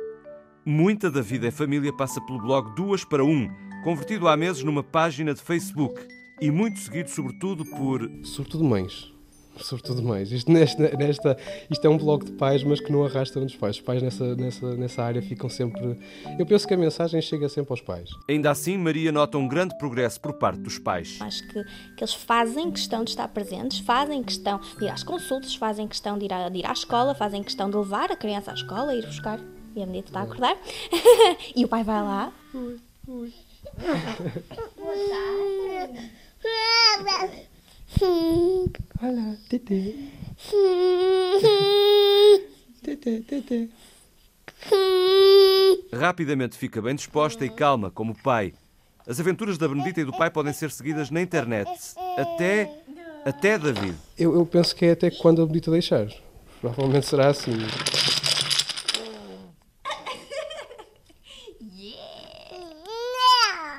[0.65, 3.49] Muita da vida em família passa pelo blog Duas para Um,
[3.85, 6.01] convertido há meses numa página de Facebook.
[6.41, 8.09] E muito seguido, sobretudo, por.
[8.23, 9.18] Sobretudo mães
[9.65, 10.33] sobretudo mais.
[10.33, 11.37] Isto, nesta, nesta,
[11.71, 13.77] isto é um blog de pais, mas que não arrasta dos pais.
[13.77, 15.99] Os pais nessa, nessa, nessa área ficam sempre.
[16.39, 18.11] Eu penso que a mensagem chega sempre aos pais.
[18.29, 21.19] Ainda assim, Maria nota um grande progresso por parte dos pais.
[21.21, 21.65] Acho que,
[21.97, 26.19] que eles fazem questão de estar presentes, fazem questão de ir às consultas, fazem questão
[26.19, 28.95] de ir, à, de ir à escola, fazem questão de levar a criança à escola,
[28.95, 29.41] ir buscar.
[29.75, 30.57] E a medida está a acordar.
[31.55, 32.33] e o pai vai lá.
[32.55, 33.33] Ui, ui.
[39.01, 40.13] Olá, Tete.
[42.83, 43.71] Tete, Tete.
[45.93, 48.53] Rapidamente fica bem disposta e calma, como o pai.
[49.07, 51.71] As aventuras da Benedita e do pai podem ser seguidas na internet.
[52.19, 52.71] Até.
[53.25, 53.97] até David.
[54.19, 56.09] Eu, eu penso que é até quando a Benedita deixar.
[56.61, 57.57] Provavelmente será assim.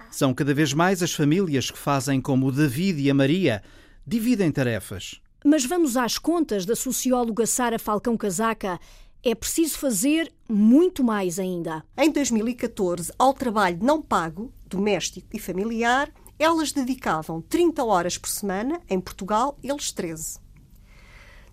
[0.09, 3.61] São cada vez mais as famílias que fazem como o David e a Maria
[4.09, 5.21] dividem tarefas.
[5.45, 8.79] Mas vamos às contas da socióloga Sara Falcão Casaca.
[9.23, 11.85] É preciso fazer muito mais ainda.
[11.95, 18.81] Em 2014, ao trabalho não pago, doméstico e familiar, elas dedicavam 30 horas por semana,
[18.89, 20.39] em Portugal, eles 13.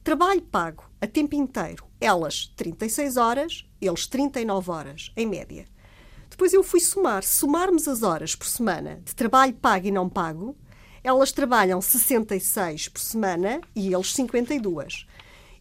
[0.02, 5.66] Trabalho pago a tempo inteiro, elas 36 horas, eles 39 horas, em média.
[6.30, 7.22] Depois eu fui somar.
[7.22, 10.56] Se somarmos as horas por semana de trabalho pago e não pago,
[11.06, 15.06] elas trabalham 66 por semana e eles 52.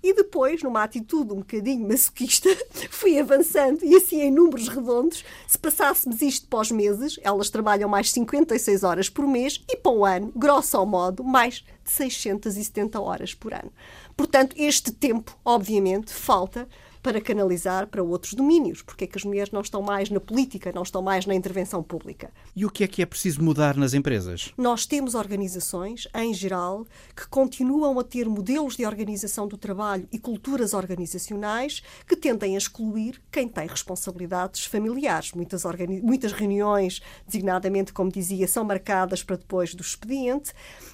[0.01, 2.49] E depois, numa atitude um bocadinho masoquista,
[2.89, 7.87] fui avançando e assim em números redondos, se passássemos isto para os meses, elas trabalham
[7.87, 13.35] mais 56 horas por mês e para o ano, grosso modo, mais de 670 horas
[13.35, 13.71] por ano.
[14.17, 16.67] Portanto, este tempo, obviamente, falta
[17.05, 18.81] para canalizar para outros domínios.
[18.81, 21.83] Porque é que as mulheres não estão mais na política, não estão mais na intervenção
[21.83, 22.31] pública?
[22.55, 24.51] E o que é que é preciso mudar nas empresas?
[24.57, 26.83] Nós temos organizações, em geral,
[27.15, 32.57] que continuam a ter modelos de organização do trabalho e culturas organizacionais que tendem a
[32.57, 35.31] excluir quem tem responsabilidades familiares.
[35.33, 35.61] Muitas,
[36.01, 40.53] muitas reuniões, designadamente, como dizia, são marcadas para depois do expediente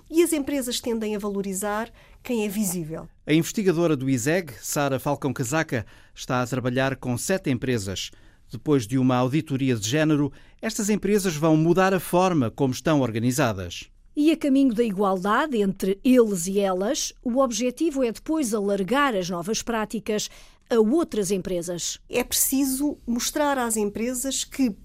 [0.09, 1.89] e as empresas tendem a valorizar
[2.23, 3.07] quem é visível.
[3.25, 8.11] A investigadora do ISEG, Sara Falcão Casaca, está a trabalhar com sete empresas.
[8.51, 13.89] Depois de uma auditoria de género, estas empresas vão mudar a forma como estão organizadas.
[14.15, 19.29] E a caminho da igualdade entre eles e elas, o objetivo é depois alargar as
[19.29, 20.29] novas práticas
[20.69, 21.97] a outras empresas.
[22.09, 24.75] É preciso mostrar às empresas que,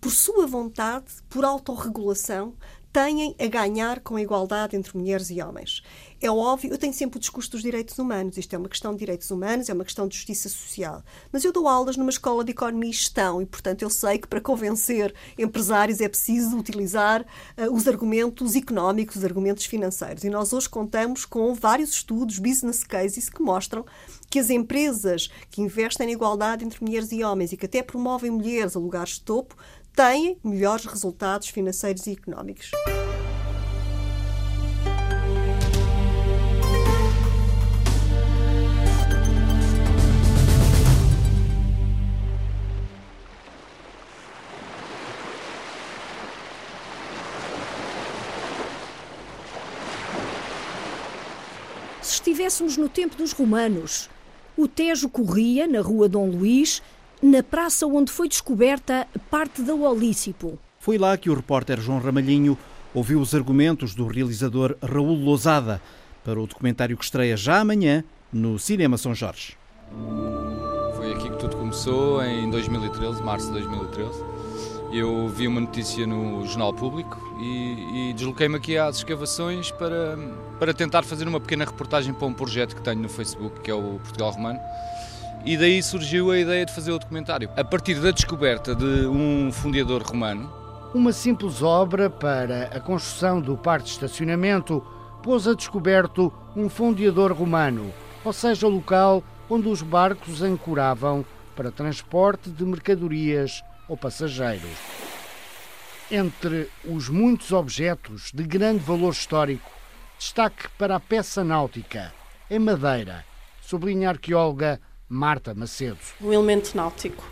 [0.00, 2.54] por sua vontade, por autorregulação,
[2.92, 5.82] têm a ganhar com a igualdade entre mulheres e homens.
[6.20, 8.36] É óbvio, eu tenho sempre o discurso dos direitos humanos.
[8.36, 11.02] Isto é uma questão de direitos humanos, é uma questão de justiça social.
[11.32, 14.28] Mas eu dou aulas numa escola de economia e gestão e, portanto, eu sei que
[14.28, 20.24] para convencer empresários é preciso utilizar uh, os argumentos económicos, os argumentos financeiros.
[20.24, 23.86] E nós hoje contamos com vários estudos, business cases, que mostram
[24.28, 28.30] que as empresas que investem na igualdade entre mulheres e homens e que até promovem
[28.30, 29.56] mulheres a lugares de topo
[29.94, 32.70] têm melhores resultados financeiros e económicos.
[52.02, 54.08] Se estivéssemos no tempo dos romanos,
[54.56, 56.82] o Tejo corria na rua Dom Luís
[57.22, 60.58] na praça onde foi descoberta parte da Olícipo.
[60.78, 62.56] Foi lá que o repórter João Ramalhinho
[62.94, 65.80] ouviu os argumentos do realizador Raul Lousada
[66.24, 68.02] para o documentário que estreia já amanhã
[68.32, 69.56] no Cinema São Jorge.
[70.96, 74.24] Foi aqui que tudo começou em 2013, março de 2013.
[74.92, 80.18] Eu vi uma notícia no Jornal Público e, e desloquei-me aqui às escavações para,
[80.58, 83.74] para tentar fazer uma pequena reportagem para um projeto que tenho no Facebook, que é
[83.74, 84.58] o Portugal Romano.
[85.44, 87.50] E daí surgiu a ideia de fazer o documentário.
[87.56, 90.52] A partir da descoberta de um fundador romano.
[90.94, 94.84] Uma simples obra para a construção do parque de estacionamento
[95.22, 97.92] pôs a descoberto um fundeador romano,
[98.24, 101.24] ou seja, o local onde os barcos ancoravam
[101.56, 104.76] para transporte de mercadorias ou passageiros.
[106.10, 109.70] Entre os muitos objetos de grande valor histórico,
[110.18, 112.12] destaque para a peça náutica,
[112.50, 113.24] em madeira,
[113.62, 114.80] sublinha a arqueóloga
[115.10, 115.98] Marta Macedo.
[116.20, 117.28] Um elemento náutico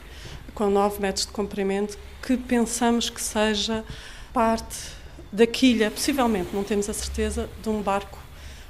[0.53, 3.85] com 9 metros de comprimento que pensamos que seja
[4.33, 4.77] parte
[5.33, 8.19] da quilha, possivelmente, não temos a certeza, de um barco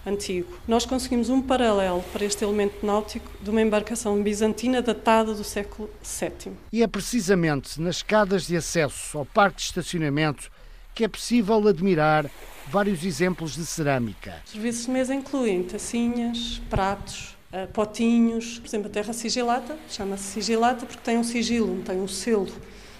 [0.06, 0.52] antigo.
[0.68, 5.88] Nós conseguimos um paralelo para este elemento náutico de uma embarcação bizantina datada do século
[6.02, 6.52] VII.
[6.70, 10.50] E é precisamente nas escadas de acesso ao parque de estacionamento
[10.94, 12.30] que é possível admirar
[12.66, 14.42] vários exemplos de cerâmica.
[14.44, 17.37] Os serviços de mesa incluem tacinhas, pratos,
[17.72, 22.48] potinhos, por exemplo, a terra sigilata, chama-se sigilata porque tem um sigilo, tem um selo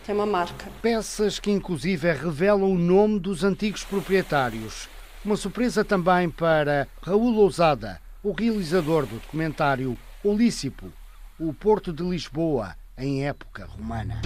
[0.08, 0.70] tem uma marca.
[0.80, 4.88] Peças que inclusive revelam o nome dos antigos proprietários.
[5.22, 10.90] Uma surpresa também para Raul Ousada, o realizador do documentário Olícipo,
[11.38, 14.22] o Porto de Lisboa em época romana.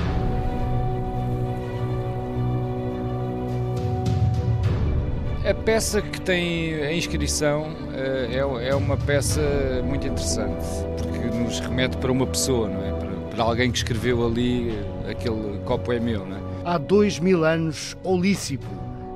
[5.45, 9.41] A peça que tem a inscrição eh, é, é uma peça
[9.85, 10.65] muito interessante,
[10.99, 12.93] porque nos remete para uma pessoa, não é?
[12.93, 16.41] Para, para alguém que escreveu ali eh, aquele copo é meu, não é?
[16.65, 18.67] Há dois mil anos, Olícipo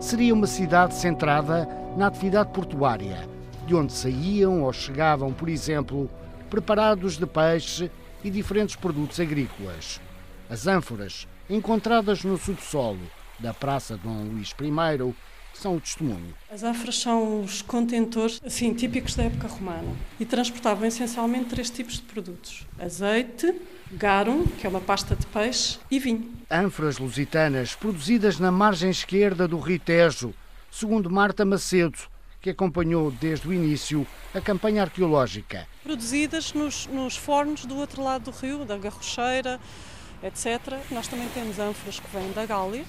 [0.00, 3.26] seria uma cidade centrada na atividade portuária,
[3.66, 6.10] de onde saíam ou chegavam, por exemplo,
[6.50, 7.90] preparados de peixe
[8.22, 10.00] e diferentes produtos agrícolas.
[10.48, 13.00] As ânforas, encontradas no subsolo
[13.38, 15.14] da Praça Dom Luís I,
[15.56, 16.34] são o testemunho.
[16.50, 21.94] As ânforas são os contentores assim, típicos da época romana e transportavam essencialmente três tipos
[21.94, 23.54] de produtos: azeite,
[23.92, 26.30] garum, que é uma pasta de peixe, e vinho.
[26.50, 30.34] Ânforas lusitanas produzidas na margem esquerda do Rio Tejo,
[30.70, 31.98] segundo Marta Macedo,
[32.40, 35.66] que acompanhou desde o início a campanha arqueológica.
[35.82, 39.58] Produzidas nos, nos fornos do outro lado do rio, da Garrocheira,
[40.22, 40.78] etc.
[40.90, 42.84] Nós também temos ânforas que vêm da Gália,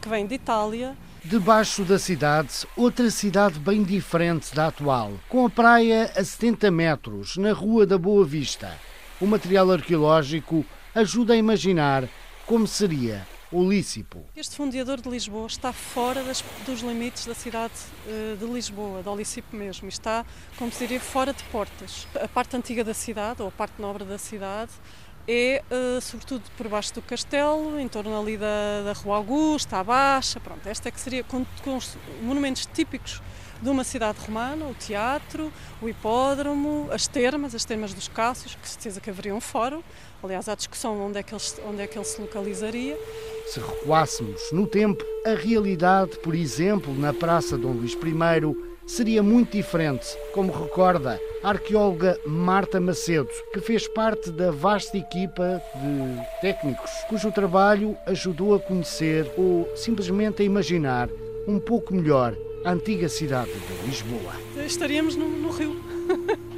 [0.00, 5.50] que vêm de Itália, Debaixo da cidade, outra cidade bem diferente da atual, com a
[5.50, 8.74] praia a 70 metros, na Rua da Boa Vista.
[9.20, 10.64] O material arqueológico
[10.94, 12.08] ajuda a imaginar
[12.46, 14.24] como seria o Lícipo.
[14.34, 17.74] Este fundeador de Lisboa está fora das, dos limites da cidade
[18.06, 19.88] uh, de Lisboa, do Lícipo mesmo.
[19.88, 20.24] Está,
[20.56, 22.06] como se diria, fora de portas.
[22.14, 24.70] A parte antiga da cidade, ou a parte nobre da cidade,
[25.28, 29.84] é uh, sobretudo por baixo do castelo, em torno ali da, da Rua Augusta, à
[29.84, 33.22] Baixa, pronto, esta é que seria com, com os monumentos típicos
[33.62, 35.52] de uma cidade romana, o teatro,
[35.82, 39.82] o hipódromo, as termas, as termas dos Cássios, que certeza que haveria um fórum,
[40.22, 42.98] aliás há discussão onde é, que ele, onde é que ele se localizaria.
[43.46, 49.56] Se recuássemos no tempo, a realidade, por exemplo, na Praça Dom Luís I, seria muito
[49.56, 56.90] diferente, como recorda a arqueóloga Marta Macedo, que fez parte da vasta equipa de técnicos
[57.08, 61.08] cujo trabalho ajudou a conhecer ou simplesmente a imaginar
[61.46, 64.34] um pouco melhor a antiga cidade de Lisboa.
[64.66, 65.80] Estaríamos no, no Rio.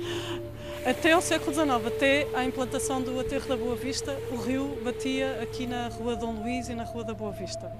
[0.86, 5.38] até ao século XIX, até à implantação do Aterro da Boa Vista, o rio batia
[5.42, 7.70] aqui na Rua Dom Luís e na Rua da Boa Vista.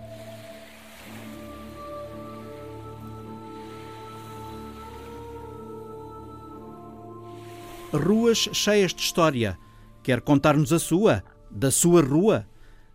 [7.93, 9.59] Ruas cheias de história.
[10.03, 11.23] Quer contar-nos a sua?
[11.51, 12.47] Da sua rua?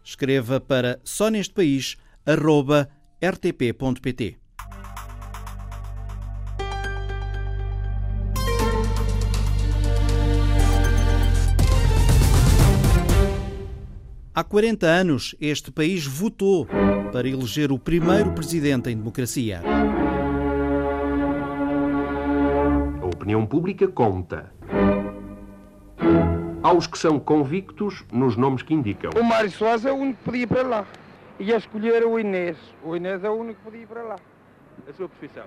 [0.04, 1.98] Escreva para só neste país
[3.22, 4.38] rtp.pt.
[14.34, 16.68] Há 40 anos, este país votou
[17.12, 19.64] para eleger o primeiro presidente em democracia.
[23.02, 24.57] A opinião pública conta.
[26.64, 29.12] Aos que são convictos nos nomes que indicam.
[29.20, 30.86] O Mário Soares é o único que podia ir para lá.
[31.40, 32.58] E a escolher o Inês.
[32.84, 34.16] O Inês é o único que podia ir para lá.
[34.88, 35.46] A sua profissão?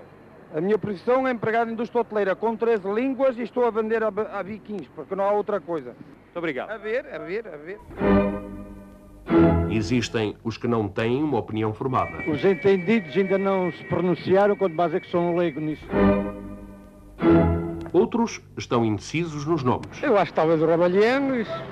[0.53, 4.03] A minha profissão é empregado em indústria hoteleira com três línguas e estou a vender
[4.03, 5.95] a, a biquins, porque não há outra coisa.
[6.25, 6.71] Muito obrigado.
[6.71, 7.79] A ver, a ver, a ver.
[9.69, 12.29] Existem os que não têm uma opinião formada.
[12.29, 15.85] Os entendidos ainda não se pronunciaram, quanto mais é que são leigo nisso.
[17.93, 20.01] Outros estão indecisos nos nomes.
[20.01, 21.63] Eu acho que talvez o Ramalhiano, isso.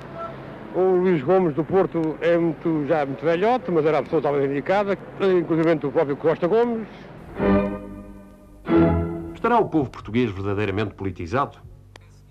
[0.74, 4.48] O Luís Gomes do Porto é muito, já muito velhote, mas era a pessoa talvez
[4.50, 6.86] indicada, inclusive o próprio Costa Gomes.
[9.34, 11.58] Estará o povo português verdadeiramente politizado?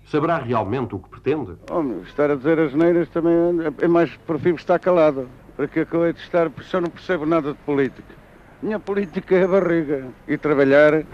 [0.06, 1.56] Saberá realmente o que pretende?
[1.70, 5.28] Homem, estar a dizer as neiras também é, é mais prefiro estar calado.
[5.56, 8.14] Porque acabei de estar, porque eu não percebo nada de política.
[8.62, 11.04] Minha política é a barriga e trabalhar.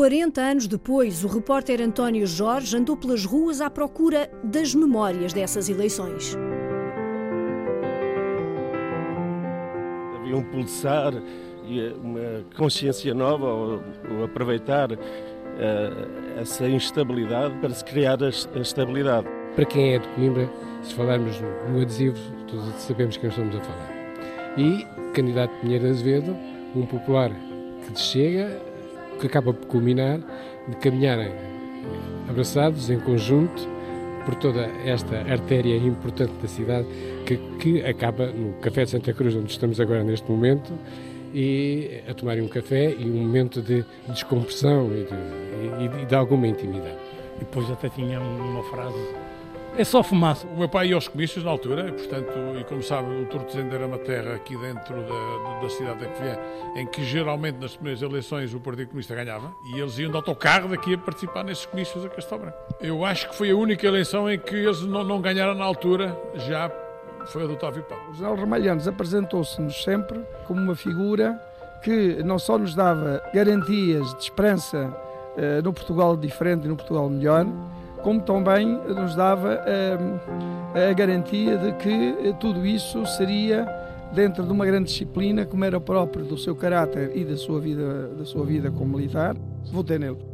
[0.00, 5.68] 40 anos depois, o repórter António Jorge andou pelas ruas à procura das memórias dessas
[5.68, 6.34] eleições.
[10.16, 11.12] Havia um pulsar
[11.66, 14.98] e uma consciência nova, ou, aproveitar uh,
[16.40, 19.26] essa instabilidade para se criar a, a, estabilidade.
[19.54, 21.38] Para quem é de Coimbra, se falarmos
[21.68, 22.16] no adesivo,
[22.48, 23.90] todos sabemos quem estamos a falar.
[24.56, 24.82] E
[25.12, 26.34] candidato Pinheiro Azevedo,
[26.74, 27.30] um popular
[27.86, 28.69] que chega
[29.20, 30.18] que acaba por culminar
[30.68, 31.32] de caminharem
[32.28, 33.68] abraçados em conjunto
[34.24, 36.86] por toda esta artéria importante da cidade
[37.26, 40.72] que, que acaba no Café de Santa Cruz, onde estamos agora neste momento,
[41.32, 46.46] e a tomarem um café e um momento de descompressão e de, e de alguma
[46.46, 46.98] intimidade.
[47.36, 48.98] E depois até tinha uma frase
[49.76, 50.46] é só fumaça.
[50.46, 53.74] O meu pai ia aos comícios na altura, e, portanto, e como sabe, o Tortezende
[53.74, 56.38] era uma terra aqui dentro da, da cidade de Covilhã,
[56.76, 60.68] em que geralmente nas primeiras eleições o Partido Comunista ganhava, e eles iam de autocarro
[60.68, 62.58] daqui a participar nesses comícios a Castelo Branco.
[62.80, 66.18] Eu acho que foi a única eleição em que eles não, não ganharam na altura,
[66.34, 66.70] já
[67.26, 68.10] foi a do Otávio Paulo.
[68.10, 71.40] O general Ramalhanos apresentou-se-nos sempre como uma figura
[71.82, 74.92] que não só nos dava garantias de esperança
[75.36, 77.46] uh, no Portugal diferente e no Portugal melhor,
[78.02, 79.60] como também nos dava
[80.74, 83.66] a, a garantia de que eh, tudo isso seria
[84.12, 88.08] dentro de uma grande disciplina, como era próprio do seu caráter e da sua vida,
[88.08, 89.36] da sua vida como militar.
[89.72, 90.30] Votei nele.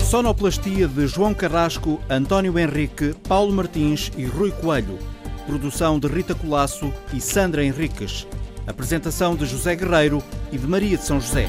[0.00, 5.15] Sonoplastia de João Carrasco, António Henrique, Paulo Martins e Rui Coelho.
[5.46, 8.26] Produção de Rita Colasso e Sandra Henriques.
[8.66, 10.20] Apresentação de José Guerreiro
[10.50, 11.48] e de Maria de São José.